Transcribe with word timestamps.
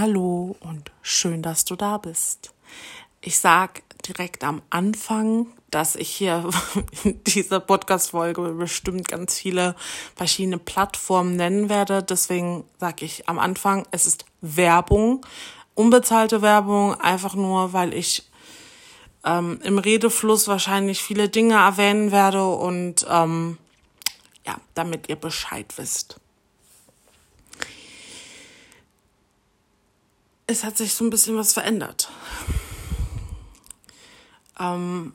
Hallo 0.00 0.56
und 0.60 0.90
schön, 1.02 1.42
dass 1.42 1.66
du 1.66 1.76
da 1.76 1.98
bist. 1.98 2.54
Ich 3.20 3.38
sag 3.38 3.82
direkt 4.08 4.44
am 4.44 4.62
Anfang, 4.70 5.48
dass 5.70 5.94
ich 5.94 6.08
hier 6.08 6.48
in 7.04 7.22
dieser 7.24 7.60
Podcast-Folge 7.60 8.40
bestimmt 8.54 9.08
ganz 9.08 9.38
viele 9.38 9.76
verschiedene 10.16 10.56
Plattformen 10.56 11.36
nennen 11.36 11.68
werde. 11.68 12.02
Deswegen 12.02 12.64
sage 12.78 13.04
ich 13.04 13.28
am 13.28 13.38
Anfang, 13.38 13.86
es 13.90 14.06
ist 14.06 14.24
Werbung, 14.40 15.20
unbezahlte 15.74 16.40
Werbung, 16.40 16.98
einfach 16.98 17.34
nur, 17.34 17.74
weil 17.74 17.92
ich 17.92 18.26
ähm, 19.26 19.60
im 19.62 19.78
Redefluss 19.78 20.48
wahrscheinlich 20.48 21.02
viele 21.02 21.28
Dinge 21.28 21.56
erwähnen 21.56 22.10
werde 22.10 22.46
und 22.46 23.06
ähm, 23.06 23.58
ja, 24.46 24.56
damit 24.72 25.10
ihr 25.10 25.16
Bescheid 25.16 25.70
wisst. 25.76 26.18
Es 30.50 30.64
hat 30.64 30.76
sich 30.76 30.94
so 30.94 31.04
ein 31.04 31.10
bisschen 31.10 31.36
was 31.36 31.52
verändert. 31.52 32.10
Ähm, 34.58 35.12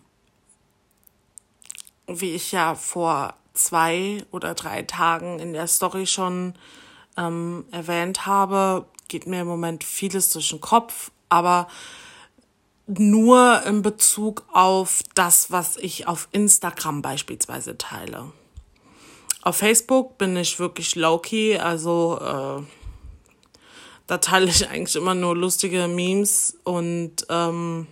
wie 2.08 2.34
ich 2.34 2.54
ja 2.54 2.74
vor 2.74 3.34
zwei 3.54 4.26
oder 4.32 4.54
drei 4.54 4.84
Tagen 4.84 5.40
in 5.40 5.52
der 5.52 5.68
Story 5.68 6.08
schon 6.08 6.54
ähm, 7.18 7.66
erwähnt 7.72 8.26
habe, 8.26 8.86
geht 9.10 9.28
mir 9.28 9.42
im 9.42 9.48
Moment 9.48 9.84
vieles 9.84 10.30
durch 10.30 10.52
den 10.52 10.62
Kopf, 10.62 11.12
aber 11.28 11.68
nur 12.88 13.62
in 13.64 13.82
Bezug 13.82 14.46
auf 14.54 15.02
das, 15.16 15.52
was 15.52 15.76
ich 15.76 16.08
auf 16.08 16.30
Instagram 16.32 17.02
beispielsweise 17.02 17.78
teile. 17.78 18.32
Auf 19.42 19.58
Facebook 19.58 20.18
bin 20.18 20.38
ich 20.38 20.60
wirklich 20.60 20.96
low-key, 20.96 21.58
also 21.58 22.20
äh, 22.22 22.85
da 24.08 24.18
teile 24.20 24.48
ich 24.48 24.68
eigentlich 24.70 24.96
immer 24.96 25.16
nur 25.16 25.36
lustige 25.36 25.88
Memes 25.88 26.58
und 26.64 27.26
ähm, 27.30 27.88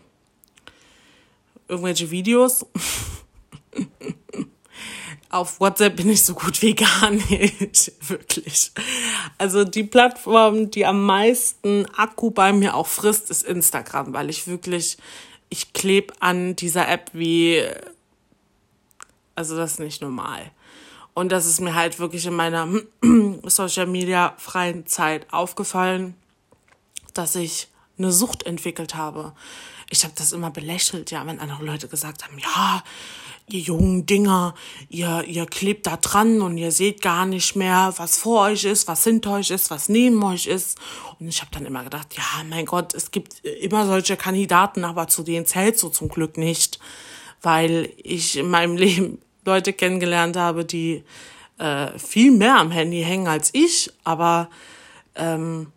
irgendwelche 1.67 2.11
Videos. 2.11 2.65
Auf 5.29 5.59
WhatsApp 5.59 5.95
bin 5.95 6.09
ich 6.09 6.23
so 6.23 6.35
gut 6.35 6.61
wie 6.61 6.75
gar 6.75 7.09
nicht, 7.09 7.91
wirklich. 8.07 8.71
Also 9.39 9.63
die 9.63 9.83
Plattform, 9.83 10.69
die 10.69 10.85
am 10.85 11.03
meisten 11.03 11.87
Akku 11.95 12.29
bei 12.29 12.53
mir 12.53 12.75
auch 12.75 12.85
frisst, 12.85 13.31
ist 13.31 13.41
Instagram, 13.41 14.13
weil 14.13 14.29
ich 14.29 14.45
wirklich, 14.45 14.97
ich 15.49 15.73
klebe 15.73 16.13
an 16.19 16.55
dieser 16.55 16.87
App 16.87 17.09
wie, 17.13 17.63
also 19.33 19.57
das 19.57 19.71
ist 19.71 19.79
nicht 19.79 20.03
normal. 20.03 20.51
Und 21.13 21.31
das 21.31 21.45
ist 21.45 21.61
mir 21.61 21.75
halt 21.75 21.99
wirklich 21.99 22.25
in 22.25 22.33
meiner 22.33 22.67
Social 23.45 23.85
Media 23.87 24.33
freien 24.37 24.87
Zeit 24.87 25.31
aufgefallen, 25.31 26.15
dass 27.13 27.35
ich 27.35 27.67
eine 27.97 28.11
Sucht 28.11 28.43
entwickelt 28.43 28.95
habe. 28.95 29.33
Ich 29.89 30.03
habe 30.03 30.13
das 30.17 30.31
immer 30.31 30.49
belächelt, 30.49 31.11
ja, 31.11 31.25
wenn 31.27 31.39
andere 31.39 31.63
Leute 31.63 31.87
gesagt 31.87 32.23
haben, 32.23 32.39
ja, 32.39 32.83
ihr 33.47 33.59
jungen 33.59 34.05
Dinger, 34.05 34.55
ihr, 34.89 35.23
ihr 35.27 35.45
klebt 35.45 35.85
da 35.85 35.97
dran 35.97 36.41
und 36.41 36.57
ihr 36.57 36.71
seht 36.71 37.01
gar 37.01 37.25
nicht 37.25 37.55
mehr, 37.55 37.93
was 37.97 38.17
vor 38.17 38.41
euch 38.45 38.63
ist, 38.63 38.87
was 38.87 39.03
hinter 39.03 39.33
euch 39.33 39.51
ist, 39.51 39.69
was 39.69 39.89
neben 39.89 40.23
euch 40.23 40.47
ist. 40.47 40.79
Und 41.19 41.27
ich 41.27 41.41
habe 41.41 41.51
dann 41.51 41.65
immer 41.65 41.83
gedacht, 41.83 42.15
ja, 42.15 42.23
mein 42.49 42.65
Gott, 42.65 42.93
es 42.95 43.11
gibt 43.11 43.45
immer 43.45 43.85
solche 43.85 44.17
Kandidaten, 44.17 44.83
aber 44.83 45.07
zu 45.07 45.23
denen 45.23 45.45
zählst 45.45 45.83
du 45.83 45.89
zum 45.89 46.09
Glück 46.09 46.37
nicht, 46.37 46.79
weil 47.41 47.91
ich 47.97 48.37
in 48.37 48.49
meinem 48.49 48.77
Leben 48.77 49.19
Leute 49.45 49.73
kennengelernt 49.73 50.37
habe, 50.37 50.65
die 50.65 51.03
äh, 51.57 51.97
viel 51.99 52.31
mehr 52.31 52.57
am 52.57 52.71
Handy 52.71 53.03
hängen 53.03 53.27
als 53.27 53.49
ich, 53.53 53.91
aber 54.03 54.49
ähm, 55.15 55.71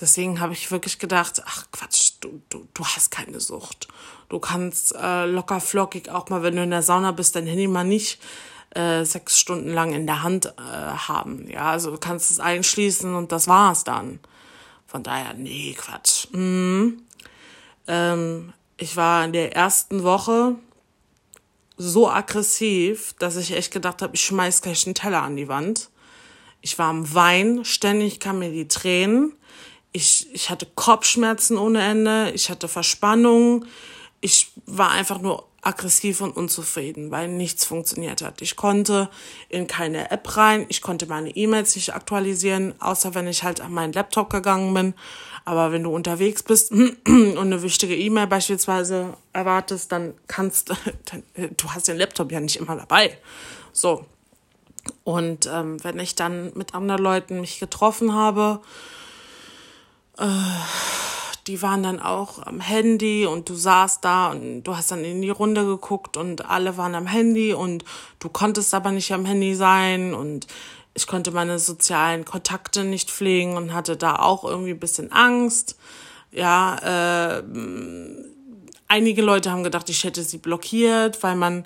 deswegen 0.00 0.40
habe 0.40 0.52
ich 0.52 0.70
wirklich 0.70 0.98
gedacht, 0.98 1.42
ach 1.44 1.66
Quatsch, 1.72 2.12
du, 2.20 2.40
du, 2.48 2.66
du 2.72 2.84
hast 2.84 3.10
keine 3.10 3.40
Sucht. 3.40 3.88
Du 4.28 4.38
kannst 4.38 4.94
äh, 4.94 5.26
locker 5.26 5.60
flockig 5.60 6.10
auch 6.10 6.28
mal, 6.28 6.42
wenn 6.42 6.56
du 6.56 6.62
in 6.62 6.70
der 6.70 6.82
Sauna 6.82 7.12
bist, 7.12 7.34
dein 7.34 7.46
Handy 7.46 7.66
mal 7.66 7.84
nicht 7.84 8.20
äh, 8.74 9.04
sechs 9.04 9.38
Stunden 9.38 9.72
lang 9.72 9.92
in 9.92 10.06
der 10.06 10.22
Hand 10.22 10.46
äh, 10.46 10.60
haben. 10.60 11.48
Ja, 11.50 11.70
also 11.70 11.90
du 11.90 11.98
kannst 11.98 12.30
es 12.30 12.40
einschließen 12.40 13.14
und 13.14 13.32
das 13.32 13.48
war's 13.48 13.84
dann. 13.84 14.20
Von 14.86 15.02
daher, 15.02 15.34
nee, 15.34 15.74
Quatsch. 15.76 16.28
Mhm. 16.32 17.02
Ähm, 17.86 18.52
ich 18.76 18.96
war 18.96 19.24
in 19.24 19.32
der 19.32 19.56
ersten 19.56 20.02
Woche 20.02 20.56
so 21.78 22.10
aggressiv, 22.10 23.14
dass 23.18 23.36
ich 23.36 23.52
echt 23.52 23.72
gedacht 23.72 24.02
habe, 24.02 24.14
ich 24.14 24.22
schmeiß 24.22 24.62
gleich 24.62 24.84
einen 24.86 24.94
Teller 24.94 25.22
an 25.22 25.36
die 25.36 25.48
Wand. 25.48 25.90
Ich 26.60 26.78
war 26.78 26.90
am 26.90 27.14
Wein, 27.14 27.64
ständig 27.64 28.20
kamen 28.20 28.40
mir 28.40 28.50
die 28.50 28.68
Tränen. 28.68 29.32
Ich, 29.92 30.26
ich 30.32 30.50
hatte 30.50 30.66
Kopfschmerzen 30.74 31.56
ohne 31.56 31.80
Ende, 31.80 32.32
ich 32.34 32.50
hatte 32.50 32.68
Verspannung. 32.68 33.64
Ich 34.20 34.52
war 34.66 34.90
einfach 34.90 35.20
nur 35.20 35.46
aggressiv 35.62 36.20
und 36.20 36.36
unzufrieden, 36.36 37.10
weil 37.10 37.28
nichts 37.28 37.64
funktioniert 37.64 38.22
hat. 38.22 38.42
Ich 38.42 38.56
konnte 38.56 39.10
in 39.48 39.66
keine 39.66 40.10
App 40.10 40.36
rein, 40.36 40.66
ich 40.68 40.82
konnte 40.82 41.06
meine 41.06 41.30
E-Mails 41.30 41.74
nicht 41.74 41.94
aktualisieren, 41.94 42.74
außer 42.80 43.14
wenn 43.14 43.26
ich 43.26 43.42
halt 43.42 43.60
an 43.60 43.72
meinen 43.72 43.92
Laptop 43.92 44.30
gegangen 44.30 44.72
bin 44.72 44.94
aber 45.48 45.72
wenn 45.72 45.82
du 45.82 45.94
unterwegs 45.94 46.42
bist 46.42 46.70
und 46.72 47.38
eine 47.38 47.62
wichtige 47.62 47.96
E-Mail 47.96 48.26
beispielsweise 48.26 49.14
erwartest, 49.32 49.90
dann 49.90 50.12
kannst 50.26 50.68
dann, 51.06 51.22
du 51.56 51.70
hast 51.70 51.88
den 51.88 51.96
Laptop 51.96 52.30
ja 52.30 52.38
nicht 52.38 52.56
immer 52.56 52.76
dabei. 52.76 53.16
So. 53.72 54.04
Und 55.04 55.46
ähm, 55.46 55.82
wenn 55.82 55.98
ich 56.00 56.14
dann 56.14 56.52
mit 56.54 56.74
anderen 56.74 57.02
Leuten 57.02 57.40
mich 57.40 57.60
getroffen 57.60 58.12
habe, 58.12 58.60
äh, 60.18 60.26
die 61.48 61.62
waren 61.62 61.82
dann 61.82 61.98
auch 61.98 62.46
am 62.46 62.60
Handy 62.60 63.24
und 63.24 63.48
du 63.48 63.54
saßt 63.54 64.04
da 64.04 64.30
und 64.30 64.64
du 64.64 64.76
hast 64.76 64.90
dann 64.90 65.02
in 65.02 65.22
die 65.22 65.30
Runde 65.30 65.64
geguckt 65.64 66.18
und 66.18 66.44
alle 66.44 66.76
waren 66.76 66.94
am 66.94 67.06
Handy 67.06 67.54
und 67.54 67.84
du 68.18 68.28
konntest 68.28 68.74
aber 68.74 68.92
nicht 68.92 69.12
am 69.12 69.24
Handy 69.24 69.54
sein 69.54 70.12
und 70.12 70.46
ich 70.92 71.06
konnte 71.06 71.30
meine 71.30 71.58
sozialen 71.58 72.26
Kontakte 72.26 72.84
nicht 72.84 73.10
pflegen 73.10 73.56
und 73.56 73.72
hatte 73.72 73.96
da 73.96 74.16
auch 74.16 74.44
irgendwie 74.44 74.72
ein 74.72 74.78
bisschen 74.78 75.10
Angst. 75.10 75.78
Ja, 76.32 77.38
äh, 77.38 77.42
einige 78.86 79.22
Leute 79.22 79.50
haben 79.50 79.64
gedacht, 79.64 79.88
ich 79.88 80.04
hätte 80.04 80.22
sie 80.22 80.38
blockiert, 80.38 81.22
weil 81.22 81.36
man 81.36 81.64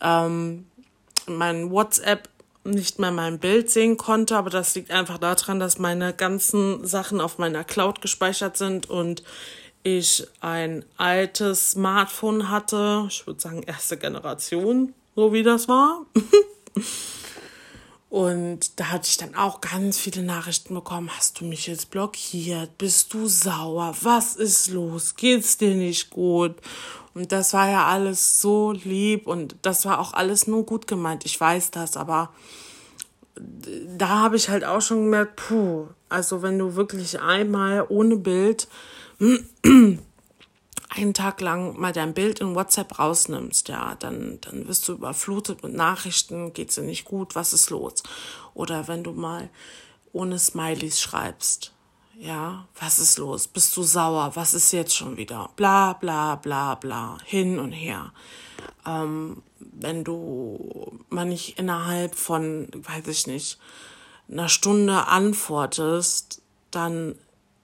ähm, 0.00 0.66
mein 1.26 1.70
WhatsApp 1.70 2.30
nicht 2.64 2.98
mehr 2.98 3.10
mein 3.10 3.38
Bild 3.38 3.70
sehen 3.70 3.96
konnte, 3.96 4.36
aber 4.36 4.50
das 4.50 4.74
liegt 4.74 4.90
einfach 4.90 5.18
daran, 5.18 5.60
dass 5.60 5.78
meine 5.78 6.12
ganzen 6.12 6.86
Sachen 6.86 7.20
auf 7.20 7.38
meiner 7.38 7.64
Cloud 7.64 8.00
gespeichert 8.00 8.56
sind 8.56 8.88
und 8.90 9.22
ich 9.82 10.26
ein 10.40 10.84
altes 10.96 11.72
Smartphone 11.72 12.50
hatte, 12.50 13.06
ich 13.08 13.26
würde 13.26 13.40
sagen 13.40 13.62
erste 13.62 13.96
Generation, 13.96 14.92
so 15.14 15.32
wie 15.32 15.42
das 15.42 15.68
war. 15.68 16.04
Und 18.10 18.80
da 18.80 18.90
hatte 18.90 19.08
ich 19.08 19.18
dann 19.18 19.34
auch 19.34 19.60
ganz 19.60 19.98
viele 19.98 20.22
Nachrichten 20.22 20.74
bekommen. 20.74 21.10
Hast 21.14 21.40
du 21.40 21.44
mich 21.44 21.66
jetzt 21.66 21.90
blockiert? 21.90 22.78
Bist 22.78 23.12
du 23.12 23.26
sauer? 23.26 23.94
Was 24.00 24.34
ist 24.34 24.68
los? 24.68 25.14
Geht's 25.14 25.58
dir 25.58 25.74
nicht 25.74 26.08
gut? 26.08 26.56
Und 27.12 27.32
das 27.32 27.52
war 27.52 27.68
ja 27.68 27.86
alles 27.86 28.40
so 28.40 28.72
lieb 28.72 29.26
und 29.26 29.56
das 29.62 29.84
war 29.84 29.98
auch 29.98 30.14
alles 30.14 30.46
nur 30.46 30.64
gut 30.64 30.86
gemeint. 30.86 31.26
Ich 31.26 31.38
weiß 31.38 31.70
das, 31.70 31.96
aber 31.96 32.30
da 33.96 34.08
habe 34.08 34.36
ich 34.36 34.48
halt 34.48 34.64
auch 34.64 34.80
schon 34.80 35.04
gemerkt, 35.04 35.36
puh, 35.36 35.88
also 36.08 36.42
wenn 36.42 36.58
du 36.58 36.76
wirklich 36.76 37.20
einmal 37.20 37.84
ohne 37.88 38.16
Bild 38.16 38.68
einen 40.88 41.14
Tag 41.14 41.40
lang 41.40 41.78
mal 41.78 41.92
dein 41.92 42.14
Bild 42.14 42.40
in 42.40 42.54
WhatsApp 42.54 42.98
rausnimmst, 42.98 43.68
ja, 43.68 43.94
dann, 43.96 44.38
dann 44.40 44.66
wirst 44.68 44.88
du 44.88 44.94
überflutet 44.94 45.62
mit 45.62 45.74
Nachrichten, 45.74 46.52
geht's 46.52 46.76
dir 46.76 46.82
nicht 46.82 47.04
gut, 47.04 47.34
was 47.34 47.52
ist 47.52 47.70
los? 47.70 48.02
Oder 48.54 48.88
wenn 48.88 49.04
du 49.04 49.12
mal 49.12 49.50
ohne 50.12 50.38
Smileys 50.38 51.00
schreibst, 51.00 51.72
ja, 52.18 52.66
was 52.80 52.98
ist 52.98 53.18
los? 53.18 53.46
Bist 53.46 53.76
du 53.76 53.84
sauer? 53.84 54.32
Was 54.34 54.52
ist 54.52 54.72
jetzt 54.72 54.96
schon 54.96 55.16
wieder? 55.16 55.50
Bla, 55.54 55.92
bla, 55.92 56.34
bla, 56.34 56.74
bla, 56.74 57.18
hin 57.24 57.60
und 57.60 57.70
her. 57.70 58.12
Ähm, 58.84 59.42
wenn 59.60 60.02
du 60.02 60.98
mal 61.10 61.26
nicht 61.26 61.58
innerhalb 61.60 62.16
von, 62.16 62.68
weiß 62.74 63.06
ich 63.06 63.28
nicht, 63.28 63.58
einer 64.28 64.48
Stunde 64.48 65.06
antwortest, 65.06 66.42
dann 66.72 67.14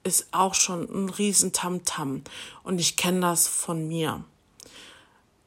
ist 0.04 0.28
auch 0.32 0.54
schon 0.54 0.82
ein 0.84 1.08
riesen 1.08 1.52
Tamtam. 1.52 2.18
-Tam. 2.18 2.22
Und 2.62 2.80
ich 2.80 2.96
kenne 2.96 3.20
das 3.20 3.48
von 3.48 3.88
mir. 3.88 4.24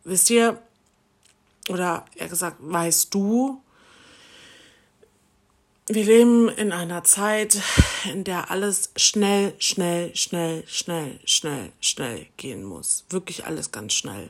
Wisst 0.03 0.29
ihr, 0.29 0.61
oder 1.69 2.05
eher 2.15 2.29
gesagt, 2.29 2.57
weißt 2.59 3.13
du, 3.13 3.61
wir 5.89 6.03
leben 6.03 6.49
in 6.49 6.73
einer 6.73 7.03
Zeit, 7.05 7.61
in 8.03 8.23
der 8.23 8.51
alles 8.51 8.91
schnell, 8.97 9.53
schnell, 9.59 10.13
schnell, 10.15 10.63
schnell, 10.67 11.19
schnell, 11.25 11.71
schnell 11.79 12.27
gehen 12.35 12.63
muss. 12.63 13.05
Wirklich 13.09 13.45
alles 13.45 13.71
ganz 13.71 13.93
schnell. 13.93 14.29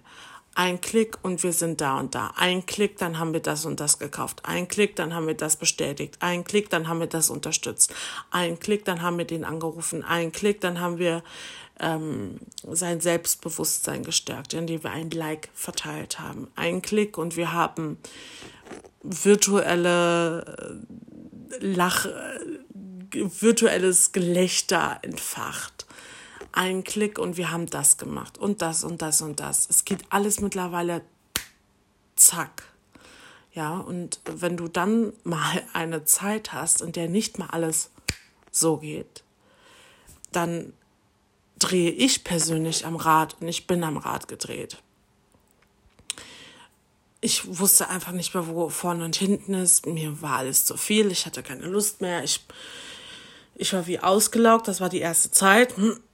Ein 0.58 0.82
Klick 0.82 1.20
und 1.22 1.44
wir 1.44 1.54
sind 1.54 1.82
da 1.82 2.00
und 2.00 2.16
da. 2.16 2.34
Ein 2.36 2.66
Klick, 2.66 2.98
dann 2.98 3.20
haben 3.20 3.32
wir 3.32 3.42
das 3.42 3.64
und 3.64 3.80
das 3.80 4.00
gekauft. 4.00 4.42
Ein 4.42 4.68
Klick, 4.68 4.96
dann 4.96 5.14
haben 5.14 5.28
wir 5.28 5.36
das 5.36 5.56
bestätigt. 5.56 6.18
Ein 6.20 6.46
Klick, 6.46 6.72
dann 6.72 6.88
haben 6.88 7.00
wir 7.00 7.06
das 7.06 7.30
unterstützt. 7.30 7.94
Ein 8.32 8.58
Klick, 8.58 8.84
dann 8.84 9.04
haben 9.04 9.20
wir 9.20 9.26
den 9.26 9.46
angerufen. 9.46 10.04
Ein 10.04 10.32
Klick, 10.32 10.60
dann 10.62 10.80
haben 10.80 10.98
wir 10.98 11.22
ähm, 11.80 12.40
sein 12.64 13.02
Selbstbewusstsein 13.02 14.02
gestärkt, 14.02 14.56
indem 14.56 14.82
wir 14.82 14.90
ein 14.90 15.12
Like 15.12 15.50
verteilt 15.54 16.20
haben. 16.20 16.48
Ein 16.56 16.82
Klick 16.82 17.20
und 17.20 17.38
wir 17.38 17.54
haben 17.54 18.00
virtuelle 19.04 20.82
äh, 21.52 21.66
Lach, 21.68 22.08
äh, 22.08 22.10
virtuelles 23.14 24.12
Gelächter 24.12 24.98
entfacht. 25.04 25.77
Ein 26.52 26.84
Klick 26.84 27.20
und 27.20 27.38
wir 27.38 27.52
haben 27.52 27.68
das 27.68 27.98
gemacht 27.98 28.38
und 28.38 28.62
das 28.62 28.84
und 28.84 29.02
das 29.02 29.22
und 29.22 29.40
das. 29.40 29.68
Es 29.70 29.86
geht 29.86 30.06
alles 30.10 30.40
mittlerweile 30.40 31.02
zack. 32.16 32.64
Ja, 33.54 33.78
und 33.78 34.20
wenn 34.26 34.58
du 34.58 34.68
dann 34.68 35.14
mal 35.24 35.64
eine 35.74 36.06
Zeit 36.06 36.54
hast, 36.54 36.82
in 36.82 36.92
der 36.92 37.10
nicht 37.10 37.40
mal 37.40 37.48
alles 37.48 37.92
so 38.52 38.78
geht, 38.78 39.24
dann 40.32 40.74
drehe 41.60 41.92
ich 41.92 42.24
persönlich 42.24 42.86
am 42.86 42.96
Rad 42.96 43.38
und 43.40 43.48
ich 43.48 43.66
bin 43.66 43.84
am 43.84 43.98
Rad 43.98 44.28
gedreht. 44.28 44.78
Ich 47.20 47.58
wusste 47.58 47.90
einfach 47.90 48.12
nicht 48.12 48.36
mehr, 48.36 48.48
wo 48.48 48.70
vorne 48.70 49.04
und 49.04 49.16
hinten 49.16 49.56
ist. 49.56 49.88
Mir 49.88 50.22
war 50.22 50.38
alles 50.38 50.66
zu 50.66 50.78
viel. 50.78 51.12
Ich 51.12 51.26
hatte 51.26 51.42
keine 51.42 51.66
Lust 51.66 52.00
mehr. 52.00 52.24
Ich, 52.24 52.46
ich 53.56 53.74
war 53.74 53.88
wie 53.88 54.00
ausgelaugt. 54.00 54.68
Das 54.68 54.82
war 54.82 54.90
die 54.90 55.00
erste 55.00 55.32
Zeit. 55.32 55.74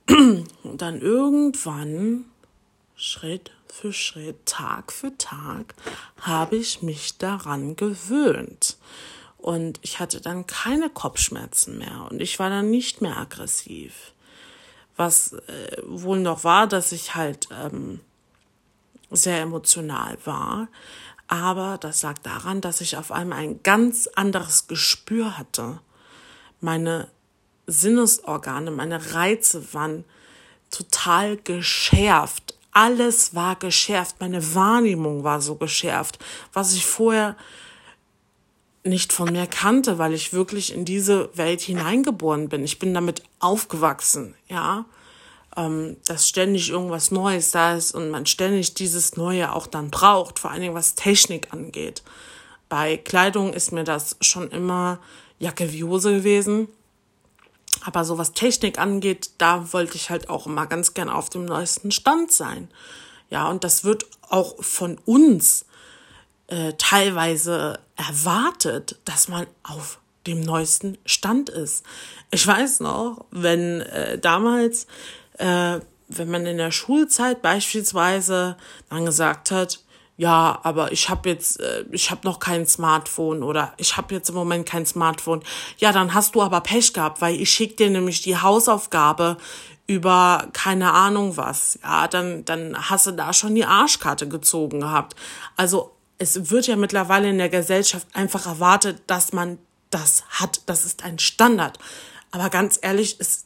Und 0.10 0.82
dann 0.82 1.02
irgendwann, 1.02 2.26
Schritt 2.96 3.52
für 3.68 3.94
Schritt, 3.94 4.46
Tag 4.46 4.92
für 4.92 5.18
Tag, 5.18 5.74
habe 6.22 6.58
ich 6.58 6.82
mich 6.82 7.18
daran 7.18 7.76
gewöhnt. 7.76 8.78
Und 9.38 9.80
ich 9.82 10.00
hatte 10.00 10.22
dann 10.22 10.48
keine 10.48 10.90
Kopfschmerzen 10.90 11.78
mehr. 11.78 12.08
Und 12.10 12.22
ich 12.22 12.40
war 12.40 12.50
dann 12.50 12.70
nicht 12.70 13.02
mehr 13.02 13.18
aggressiv 13.18 14.14
was 14.96 15.34
äh, 15.34 15.78
wohl 15.86 16.20
noch 16.20 16.44
war, 16.44 16.68
dass 16.68 16.92
ich 16.92 17.16
halt 17.16 17.48
ähm, 17.52 18.00
sehr 19.10 19.42
emotional 19.42 20.18
war. 20.26 20.68
Aber 21.28 21.78
das 21.80 22.04
lag 22.04 22.18
daran, 22.20 22.62
dass 22.62 22.82
ich 22.82 22.98
auf 22.98 23.12
einmal 23.12 23.40
ein 23.40 23.64
ganz 23.64 24.08
anderes 24.08 24.68
Gespür 24.68 25.38
hatte. 25.38 25.80
Meine 26.62 27.10
Sinnesorgane, 27.68 28.72
meine 28.72 29.14
Reize 29.14 29.74
waren 29.74 30.04
total 30.72 31.38
geschärft. 31.38 32.56
Alles 32.72 33.36
war 33.36 33.56
geschärft. 33.56 34.16
Meine 34.20 34.56
Wahrnehmung 34.56 35.24
war 35.24 35.42
so 35.42 35.56
geschärft, 35.56 36.20
was 36.52 36.74
ich 36.74 36.86
vorher 36.86 37.38
nicht 38.84 39.14
von 39.14 39.32
mir 39.32 39.48
kannte, 39.48 39.98
weil 39.98 40.14
ich 40.14 40.34
wirklich 40.34 40.74
in 40.74 40.84
diese 40.84 41.30
Welt 41.38 41.62
hineingeboren 41.62 42.50
bin. 42.50 42.64
Ich 42.64 42.80
bin 42.80 42.94
damit 42.94 43.24
aufgewachsen, 43.40 44.36
ja, 44.50 44.86
ähm, 45.56 45.98
dass 46.06 46.28
ständig 46.28 46.70
irgendwas 46.70 47.12
Neues 47.12 47.52
da 47.52 47.76
ist 47.76 47.94
und 47.94 48.10
man 48.10 48.26
ständig 48.26 48.74
dieses 48.74 49.16
Neue 49.16 49.54
auch 49.54 49.68
dann 49.68 49.90
braucht, 49.90 50.40
vor 50.40 50.52
allen 50.52 50.62
Dingen 50.62 50.76
was 50.76 50.96
Technik 50.96 51.54
angeht. 51.54 52.04
Bei 52.68 52.98
Kleidung 52.98 53.54
ist 53.54 53.72
mir 53.72 53.84
das 53.84 54.18
schon 54.20 54.50
immer 54.50 55.00
Jacke 55.40 55.72
wie 55.72 55.84
Hose 55.84 56.12
gewesen. 56.12 56.68
Aber 57.84 58.06
so 58.06 58.18
was 58.18 58.34
Technik 58.34 58.80
angeht, 58.80 59.32
da 59.38 59.74
wollte 59.74 59.96
ich 59.96 60.10
halt 60.10 60.30
auch 60.30 60.48
immer 60.48 60.68
ganz 60.68 60.94
gern 60.94 61.10
auf 61.10 61.30
dem 61.30 61.46
neuesten 61.46 61.92
Stand 61.92 62.32
sein. 62.32 62.70
Ja, 63.30 63.50
und 63.50 63.64
das 63.64 63.84
wird 63.84 64.06
auch 64.30 64.64
von 64.64 64.98
uns 65.06 65.66
äh, 66.48 66.74
teilweise 66.78 67.80
erwartet, 67.96 69.00
dass 69.06 69.28
man 69.28 69.48
auf 69.64 70.00
dem 70.28 70.42
neuesten 70.42 70.98
Stand 71.06 71.50
ist. 71.50 71.84
Ich 72.32 72.46
weiß 72.46 72.80
noch, 72.80 73.26
wenn 73.32 73.82
äh, 73.82 74.18
damals, 74.18 74.88
äh, 75.38 75.80
wenn 76.08 76.32
man 76.32 76.46
in 76.46 76.58
der 76.58 76.72
Schulzeit 76.72 77.42
beispielsweise 77.42 78.56
dann 78.90 79.06
gesagt 79.06 79.52
hat, 79.52 79.83
ja, 80.16 80.60
aber 80.64 80.92
ich 80.92 81.10
habe 81.10 81.30
jetzt, 81.30 81.60
äh, 81.60 81.86
ich 81.92 82.12
habe 82.12 82.22
noch 82.24 82.40
kein 82.40 82.68
Smartphone 82.68 83.42
oder 83.42 83.74
ich 83.78 83.98
habe 83.98 84.14
jetzt 84.14 84.30
im 84.30 84.36
Moment 84.36 84.68
kein 84.68 84.86
Smartphone. 84.86 85.42
Ja, 85.78 85.92
dann 85.92 86.14
hast 86.14 86.36
du 86.36 86.42
aber 86.42 86.62
Pech 86.62 86.94
gehabt, 86.94 87.22
weil 87.22 87.40
ich 87.40 87.50
schick 87.50 87.78
dir 87.78 87.90
nämlich 87.90 88.22
die 88.22 88.38
Hausaufgabe 88.38 89.38
über 89.88 90.48
keine 90.54 90.94
Ahnung 90.94 91.36
was. 91.36 91.80
Ja, 91.84 92.08
dann, 92.08 92.46
dann 92.46 92.90
hast 92.90 93.08
du 93.08 93.12
da 93.12 93.34
schon 93.34 93.56
die 93.56 93.66
Arschkarte 93.66 94.28
gezogen 94.28 94.82
gehabt. 94.82 95.16
Also 95.58 95.96
es 96.20 96.52
wird 96.52 96.68
ja 96.68 96.76
mittlerweile 96.76 97.30
in 97.30 97.40
der 97.40 97.50
Gesellschaft 97.50 98.08
einfach 98.14 98.46
erwartet, 98.46 99.02
dass 99.08 99.34
man 99.34 99.58
das 99.90 100.24
hat. 100.30 100.62
Das 100.68 100.86
ist 100.86 101.04
ein 101.04 101.20
Standard. 101.20 101.80
Aber 102.32 102.50
ganz 102.50 102.80
ehrlich, 102.82 103.18
es, 103.20 103.46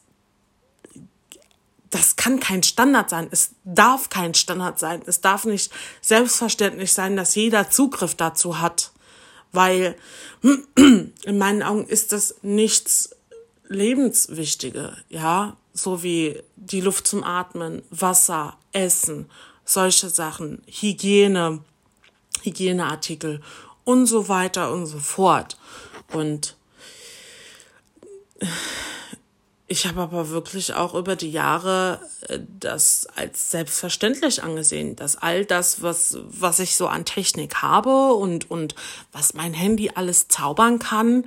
das 1.90 2.16
kann 2.16 2.40
kein 2.40 2.62
Standard 2.62 3.10
sein. 3.10 3.28
Es 3.30 3.50
darf 3.64 4.10
kein 4.10 4.34
Standard 4.34 4.78
sein. 4.78 5.02
Es 5.06 5.20
darf 5.20 5.44
nicht 5.44 5.72
selbstverständlich 6.00 6.92
sein, 6.92 7.16
dass 7.16 7.34
jeder 7.34 7.70
Zugriff 7.70 8.14
dazu 8.14 8.60
hat. 8.60 8.92
Weil 9.52 9.96
in 10.76 11.38
meinen 11.38 11.62
Augen 11.62 11.86
ist 11.86 12.12
das 12.12 12.36
nichts 12.42 13.10
Lebenswichtige, 13.68 14.96
ja, 15.08 15.56
so 15.72 16.02
wie 16.02 16.42
die 16.56 16.80
Luft 16.80 17.06
zum 17.06 17.22
Atmen, 17.22 17.82
Wasser, 17.90 18.56
Essen, 18.72 19.30
solche 19.64 20.08
Sachen, 20.08 20.62
Hygiene, 20.66 21.62
Hygieneartikel 22.42 23.42
und 23.84 24.06
so 24.06 24.28
weiter 24.28 24.72
und 24.72 24.86
so 24.86 24.98
fort. 24.98 25.58
Und 26.12 26.56
ich 29.68 29.86
habe 29.86 30.00
aber 30.00 30.30
wirklich 30.30 30.72
auch 30.72 30.94
über 30.94 31.14
die 31.14 31.30
Jahre 31.30 32.00
äh, 32.26 32.40
das 32.58 33.06
als 33.14 33.50
selbstverständlich 33.50 34.42
angesehen, 34.42 34.96
dass 34.96 35.16
all 35.16 35.44
das, 35.44 35.82
was, 35.82 36.18
was 36.24 36.58
ich 36.58 36.74
so 36.74 36.88
an 36.88 37.04
Technik 37.04 37.56
habe 37.56 38.14
und, 38.14 38.50
und 38.50 38.74
was 39.12 39.34
mein 39.34 39.52
Handy 39.52 39.90
alles 39.94 40.28
zaubern 40.28 40.78
kann, 40.78 41.26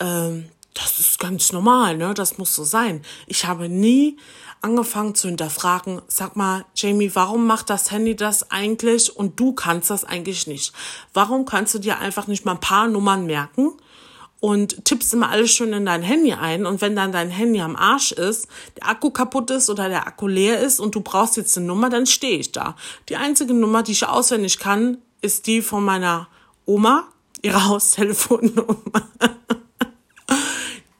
ähm, 0.00 0.50
das 0.74 0.98
ist 0.98 1.18
ganz 1.18 1.52
normal, 1.52 1.96
ne? 1.96 2.12
Das 2.12 2.36
muss 2.36 2.54
so 2.54 2.64
sein. 2.64 3.02
Ich 3.26 3.46
habe 3.46 3.68
nie 3.68 4.18
angefangen 4.60 5.14
zu 5.14 5.28
hinterfragen, 5.28 6.02
sag 6.08 6.36
mal, 6.36 6.66
Jamie, 6.74 7.14
warum 7.14 7.46
macht 7.46 7.70
das 7.70 7.90
Handy 7.90 8.16
das 8.16 8.50
eigentlich 8.50 9.14
und 9.14 9.38
du 9.40 9.52
kannst 9.52 9.90
das 9.90 10.04
eigentlich 10.04 10.46
nicht? 10.46 10.72
Warum 11.14 11.46
kannst 11.46 11.72
du 11.74 11.78
dir 11.78 11.98
einfach 11.98 12.26
nicht 12.26 12.44
mal 12.44 12.52
ein 12.52 12.60
paar 12.60 12.88
Nummern 12.88 13.26
merken 13.26 13.72
und 14.40 14.84
tippst 14.84 15.14
immer 15.14 15.30
alles 15.30 15.50
schön 15.50 15.72
in 15.72 15.86
dein 15.86 16.02
Handy 16.02 16.32
ein 16.32 16.66
und 16.66 16.80
wenn 16.80 16.94
dann 16.94 17.12
dein 17.12 17.30
Handy 17.30 17.60
am 17.60 17.76
Arsch 17.76 18.12
ist, 18.12 18.48
der 18.76 18.88
Akku 18.88 19.10
kaputt 19.10 19.50
ist 19.50 19.70
oder 19.70 19.88
der 19.88 20.06
Akku 20.06 20.28
leer 20.28 20.60
ist 20.60 20.78
und 20.78 20.94
du 20.94 21.00
brauchst 21.00 21.36
jetzt 21.36 21.56
eine 21.56 21.66
Nummer, 21.66 21.90
dann 21.90 22.06
stehe 22.06 22.38
ich 22.38 22.52
da. 22.52 22.76
Die 23.08 23.16
einzige 23.16 23.54
Nummer, 23.54 23.82
die 23.82 23.92
ich 23.92 24.06
auswendig 24.06 24.58
kann, 24.58 24.98
ist 25.22 25.46
die 25.46 25.62
von 25.62 25.84
meiner 25.84 26.28
Oma, 26.66 27.04
ihre 27.42 27.64
Haustelefonnummer. 27.68 28.76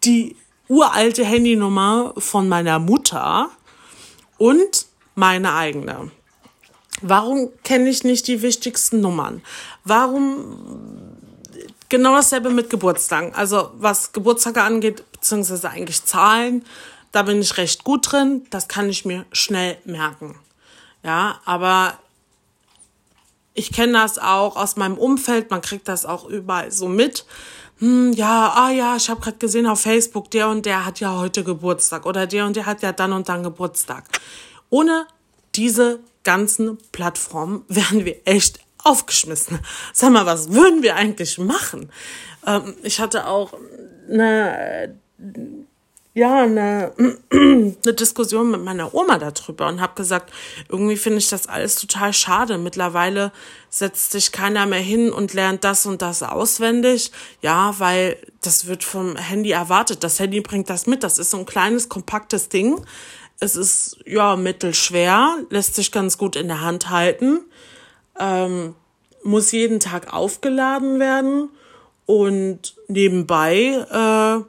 die 0.05 0.37
uralte 0.69 1.25
Handynummer 1.25 2.15
von 2.17 2.49
meiner 2.49 2.79
Mutter 2.79 3.51
und 4.39 4.87
meine 5.15 5.55
eigene. 5.55 6.11
Warum 7.03 7.51
kenne 7.63 7.91
ich 7.91 8.05
nicht 8.05 8.27
die 8.27 8.41
wichtigsten 8.41 9.01
Nummern? 9.01 9.43
Warum 9.85 11.06
genau 11.89 12.15
dasselbe 12.15 12.51
mit 12.51 12.71
Geburtstagen? 12.71 13.35
Also 13.35 13.71
was 13.75 14.13
Geburtstage 14.13 14.63
angeht, 14.63 15.05
beziehungsweise 15.13 15.71
eigentlich 15.71 16.05
Zahlen, 16.05 16.65
da 17.13 17.23
bin 17.23 17.41
ich 17.41 17.57
recht 17.57 17.85
gut 17.85 18.13
drin. 18.13 18.47
Das 18.51 18.69
kann 18.69 18.89
ich 18.89 19.05
mir 19.05 19.25
schnell 19.33 19.79
merken. 19.85 20.39
Ja, 21.03 21.41
aber 21.45 21.99
ich 23.55 23.73
kenne 23.73 23.95
das 23.95 24.19
auch 24.19 24.57
aus 24.57 24.77
meinem 24.77 24.99
Umfeld. 24.99 25.51
Man 25.51 25.63
kriegt 25.63 25.89
das 25.89 26.05
auch 26.05 26.27
überall 26.27 26.73
so 26.73 26.89
mit 26.89 27.25
hm, 27.79 28.13
ja, 28.15 28.55
ah 28.55 28.71
ja, 28.71 28.97
ich 28.97 29.11
habe 29.11 29.21
gerade 29.21 29.37
gesehen 29.37 29.67
auf 29.67 29.83
Facebook, 29.83 30.31
der 30.31 30.49
und 30.49 30.65
der 30.65 30.87
hat 30.87 31.01
ja 31.01 31.19
heute 31.19 31.45
Geburtstag 31.45 32.07
oder 32.07 32.27
der 32.27 32.47
und 32.47 32.57
der 32.57 32.65
hat 32.65 32.83
ja 32.83 32.93
dann 32.93 33.13
und 33.13 33.29
dann 33.29 33.43
Geburtstag. 33.43 34.05
Ohne 34.71 35.07
diese 35.55 36.01
ganzen 36.25 36.79
Plattformen 36.93 37.65
wären 37.69 38.05
wir 38.05 38.17
echt 38.25 38.61
aufgeschmissen. 38.87 39.59
Sag 39.93 40.13
mal, 40.13 40.27
was 40.27 40.53
würden 40.53 40.83
wir 40.83 40.97
eigentlich 40.97 41.39
machen? 41.39 41.91
Ähm, 42.47 42.75
ich 42.83 43.01
hatte 43.01 43.27
auch 43.27 43.53
eine 44.09 44.95
ja 46.17 46.45
eine, 46.45 46.93
eine 47.31 47.93
Diskussion 47.93 48.51
mit 48.51 48.63
meiner 48.63 48.95
Oma 48.95 49.19
darüber 49.19 49.69
und 49.69 49.83
habe 49.83 49.95
gesagt, 49.97 50.33
irgendwie 50.71 50.97
finde 50.97 51.19
ich 51.19 51.29
das 51.29 51.47
alles 51.47 51.75
total 51.75 52.15
schade. 52.15 52.57
Mittlerweile 52.57 53.33
setzt 53.69 54.13
sich 54.13 54.33
keiner 54.33 54.65
mehr 54.65 54.81
hin 54.81 55.13
und 55.13 55.35
lernt 55.35 55.63
das 55.63 55.85
und 55.85 56.01
das 56.01 56.23
auswendig. 56.23 57.13
Ja, 57.43 57.75
weil 57.79 58.17
das 58.41 58.67
wird 58.67 58.83
vom 58.83 59.17
Handy 59.17 59.51
erwartet. 59.51 60.03
Das 60.03 60.19
Handy 60.19 60.41
bringt 60.41 60.71
das 60.71 60.87
mit. 60.87 61.03
Das 61.03 61.19
ist 61.19 61.33
so 61.33 61.37
ein 61.37 61.45
kleines, 61.45 61.91
kompaktes 61.91 62.49
Ding. 62.49 62.81
Es 63.39 63.55
ist 63.55 63.99
ja 64.07 64.37
mittelschwer, 64.37 65.37
lässt 65.51 65.75
sich 65.75 65.93
ganz 65.93 66.17
gut 66.17 66.35
in 66.35 66.49
der 66.49 66.63
Hand 66.63 66.89
halten. 66.89 67.41
Ähm, 68.19 68.75
muss 69.23 69.53
jeden 69.53 69.81
Tag 69.81 70.13
aufgeladen 70.13 71.01
werden 71.01 71.51
und 72.07 72.77
nebenbei 72.89 73.85
äh, 73.91 74.45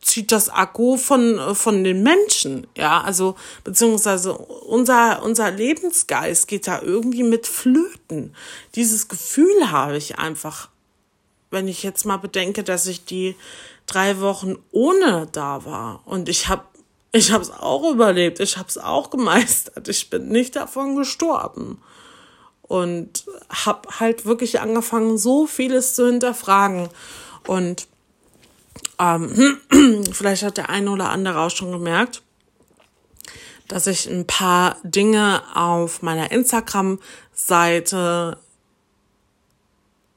zieht 0.00 0.32
das 0.32 0.48
Akku 0.48 0.96
von, 0.96 1.54
von 1.54 1.84
den 1.84 2.02
Menschen, 2.02 2.66
ja, 2.76 3.00
also, 3.00 3.36
beziehungsweise 3.64 4.32
unser, 4.34 5.22
unser 5.22 5.50
Lebensgeist 5.50 6.48
geht 6.48 6.66
da 6.66 6.80
irgendwie 6.82 7.22
mit 7.22 7.46
flöten. 7.46 8.34
Dieses 8.74 9.08
Gefühl 9.08 9.70
habe 9.70 9.96
ich 9.96 10.18
einfach, 10.18 10.68
wenn 11.50 11.68
ich 11.68 11.82
jetzt 11.82 12.04
mal 12.04 12.18
bedenke, 12.18 12.62
dass 12.62 12.86
ich 12.86 13.04
die 13.04 13.34
drei 13.86 14.20
Wochen 14.20 14.56
ohne 14.70 15.28
da 15.32 15.64
war. 15.64 16.02
Und 16.04 16.28
ich 16.28 16.48
habe 16.48 16.64
ich 17.10 17.32
habe 17.32 17.42
es 17.42 17.50
auch 17.50 17.90
überlebt, 17.90 18.38
ich 18.38 18.58
habe 18.58 18.68
es 18.68 18.76
auch 18.76 19.08
gemeistert, 19.08 19.88
ich 19.88 20.10
bin 20.10 20.28
nicht 20.28 20.56
davon 20.56 20.94
gestorben 20.94 21.78
und 22.68 23.24
habe 23.48 23.88
halt 23.98 24.26
wirklich 24.26 24.60
angefangen, 24.60 25.18
so 25.18 25.46
vieles 25.46 25.94
zu 25.94 26.06
hinterfragen 26.06 26.88
und 27.46 27.88
ähm, 28.98 29.58
vielleicht 30.12 30.42
hat 30.42 30.56
der 30.56 30.70
eine 30.70 30.90
oder 30.90 31.10
andere 31.10 31.40
auch 31.40 31.50
schon 31.50 31.72
gemerkt, 31.72 32.22
dass 33.68 33.86
ich 33.86 34.06
ein 34.06 34.26
paar 34.26 34.76
Dinge 34.82 35.42
auf 35.54 36.02
meiner 36.02 36.30
Instagram-Seite 36.30 38.38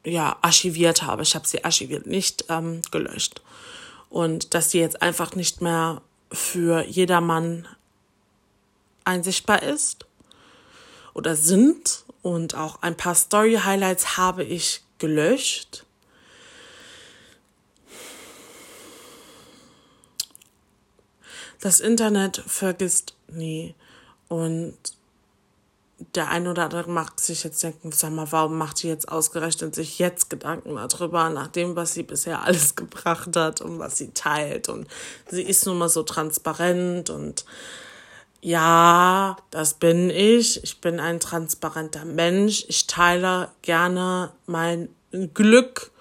ja 0.03 0.35
archiviert 0.41 1.03
habe. 1.03 1.23
Ich 1.23 1.35
habe 1.35 1.47
sie 1.47 1.63
archiviert, 1.63 2.07
nicht 2.07 2.45
ähm, 2.49 2.81
gelöscht. 2.91 3.41
Und 4.09 4.53
dass 4.53 4.71
sie 4.71 4.79
jetzt 4.79 5.01
einfach 5.01 5.35
nicht 5.35 5.61
mehr 5.61 6.01
für 6.31 6.83
jedermann 6.85 7.67
einsichtbar 9.03 9.63
ist 9.63 10.05
oder 11.13 11.35
sind. 11.35 12.05
Und 12.21 12.55
auch 12.55 12.81
ein 12.81 12.95
paar 12.95 13.15
Story-Highlights 13.15 14.17
habe 14.17 14.43
ich 14.43 14.83
gelöscht. 14.99 15.85
das 21.61 21.79
Internet 21.79 22.43
vergisst 22.45 23.13
nie. 23.29 23.75
Und 24.27 24.75
der 26.15 26.29
eine 26.29 26.49
oder 26.49 26.63
andere 26.63 26.89
macht 26.89 27.19
sich 27.19 27.43
jetzt 27.43 27.61
denken, 27.61 27.91
sag 27.91 28.11
mal, 28.11 28.31
warum 28.31 28.57
macht 28.57 28.79
sie 28.79 28.87
jetzt 28.87 29.07
ausgerechnet 29.07 29.75
sich 29.75 29.99
jetzt 29.99 30.31
Gedanken 30.31 30.75
darüber, 30.75 31.29
nach 31.29 31.47
dem, 31.47 31.75
was 31.75 31.93
sie 31.93 32.03
bisher 32.03 32.41
alles 32.43 32.75
gebracht 32.75 33.35
hat 33.35 33.61
und 33.61 33.79
was 33.79 33.97
sie 33.97 34.09
teilt. 34.11 34.67
Und 34.67 34.87
sie 35.29 35.43
ist 35.43 35.65
nun 35.65 35.77
mal 35.77 35.89
so 35.89 36.03
transparent 36.03 37.09
und 37.09 37.45
ja, 38.41 39.37
das 39.51 39.75
bin 39.75 40.09
ich. 40.09 40.63
Ich 40.63 40.81
bin 40.81 40.99
ein 40.99 41.19
transparenter 41.19 42.05
Mensch. 42.05 42.65
Ich 42.67 42.87
teile 42.87 43.49
gerne 43.61 44.31
mein 44.47 44.89
Glück 45.33 45.91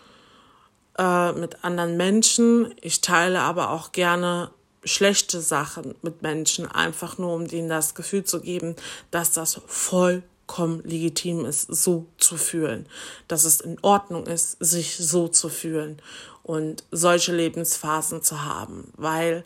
äh, 0.99 1.32
mit 1.32 1.64
anderen 1.64 1.97
Menschen. 1.99 2.75
Ich 2.80 3.02
teile 3.02 3.40
aber 3.40 3.70
auch 3.70 3.92
gerne 3.92 4.50
schlechte 4.85 5.42
Sachen 5.42 5.94
mit 6.00 6.23
Menschen, 6.23 6.66
einfach 6.66 7.18
nur 7.18 7.35
um 7.35 7.47
denen 7.47 7.68
das 7.68 7.94
Gefühl 7.94 8.25
zu 8.25 8.40
geben, 8.40 8.75
dass 9.11 9.32
das 9.32 9.61
vollkommen 9.66 10.82
legitim 10.85 11.44
ist, 11.44 11.66
so 11.68 12.06
zu 12.16 12.38
fühlen, 12.38 12.87
dass 13.28 13.44
es 13.44 13.61
in 13.61 13.76
Ordnung 13.82 14.26
ist, 14.26 14.56
sich 14.61 14.97
so 14.97 15.28
zu 15.28 15.50
fühlen 15.50 16.00
und 16.42 16.85
solche 16.90 17.35
Lebensphasen 17.35 18.23
zu 18.23 18.42
haben, 18.44 18.90
weil 18.97 19.44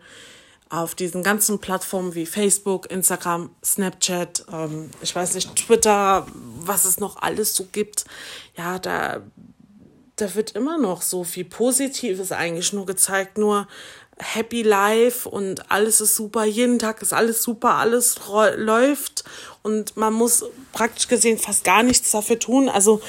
auf 0.69 0.95
diesen 0.95 1.23
ganzen 1.23 1.59
Plattformen 1.59 2.15
wie 2.15 2.27
Facebook, 2.27 2.91
Instagram, 2.91 3.51
Snapchat, 3.65 4.47
ähm, 4.53 4.91
ich 5.03 5.15
weiß 5.15 5.35
nicht, 5.35 5.55
Twitter, 5.57 6.27
was 6.33 6.85
es 6.85 6.99
noch 6.99 7.23
alles 7.23 7.55
so 7.55 7.67
gibt, 7.71 8.05
ja, 8.57 8.79
da, 8.79 9.23
da 10.17 10.35
wird 10.35 10.53
immer 10.53 10.79
noch 10.79 11.03
so 11.03 11.25
viel 11.25 11.45
Positives 11.45 12.33
eigentlich 12.33 12.73
nur 12.73 12.87
gezeigt, 12.87 13.39
nur 13.39 13.69
Happy 14.19 14.63
Life 14.63 15.29
und 15.29 15.71
alles 15.71 16.01
ist 16.01 16.15
super, 16.15 16.45
jeden 16.45 16.79
Tag 16.79 17.03
ist 17.03 17.13
alles 17.13 17.43
super, 17.43 17.75
alles 17.75 18.17
läuft 18.57 19.25
und 19.63 19.97
man 19.97 20.13
muss 20.13 20.45
praktisch 20.73 21.09
gesehen 21.09 21.39
fast 21.39 21.65
gar 21.65 21.83
nichts 21.83 22.13
dafür 22.13 22.39
tun. 22.39 22.69
Also 22.69 23.01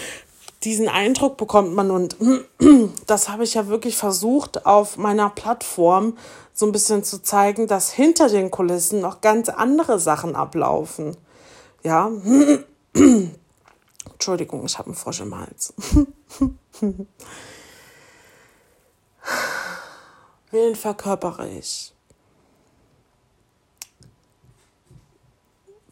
diesen 0.65 0.89
Eindruck 0.89 1.37
bekommt 1.37 1.73
man 1.73 1.91
und 1.91 2.17
das 3.07 3.29
habe 3.29 3.43
ich 3.43 3.53
ja 3.53 3.67
wirklich 3.67 3.95
versucht 3.95 4.65
auf 4.65 4.97
meiner 4.97 5.29
Plattform 5.29 6.17
so 6.53 6.65
ein 6.65 6.71
bisschen 6.71 7.03
zu 7.03 7.21
zeigen, 7.21 7.67
dass 7.67 7.91
hinter 7.91 8.29
den 8.29 8.49
Kulissen 8.49 8.99
noch 8.99 9.21
ganz 9.21 9.49
andere 9.49 9.99
Sachen 9.99 10.35
ablaufen. 10.35 11.15
Ja. 11.83 12.09
Entschuldigung, 14.11 14.65
ich 14.65 14.77
habe 14.79 14.87
einen 14.87 14.95
Frosch 14.95 15.19
im 15.21 15.37
Hals. 15.37 15.73
Wen 20.51 20.75
verkörpere 20.75 21.47
ich? 21.49 21.93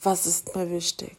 Was 0.02 0.26
ist 0.26 0.56
mir 0.56 0.70
wichtig? 0.70 1.18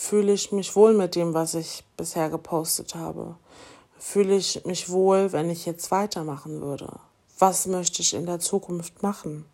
Fühle 0.00 0.32
ich 0.32 0.52
mich 0.52 0.76
wohl 0.76 0.94
mit 0.94 1.16
dem, 1.16 1.34
was 1.34 1.54
ich 1.54 1.82
bisher 1.96 2.30
gepostet 2.30 2.94
habe? 2.94 3.36
Fühle 3.98 4.36
ich 4.36 4.64
mich 4.64 4.90
wohl, 4.90 5.32
wenn 5.32 5.50
ich 5.50 5.66
jetzt 5.66 5.90
weitermachen 5.90 6.60
würde? 6.60 7.00
Was 7.40 7.66
möchte 7.66 8.00
ich 8.00 8.14
in 8.14 8.24
der 8.24 8.38
Zukunft 8.38 9.02
machen? 9.02 9.44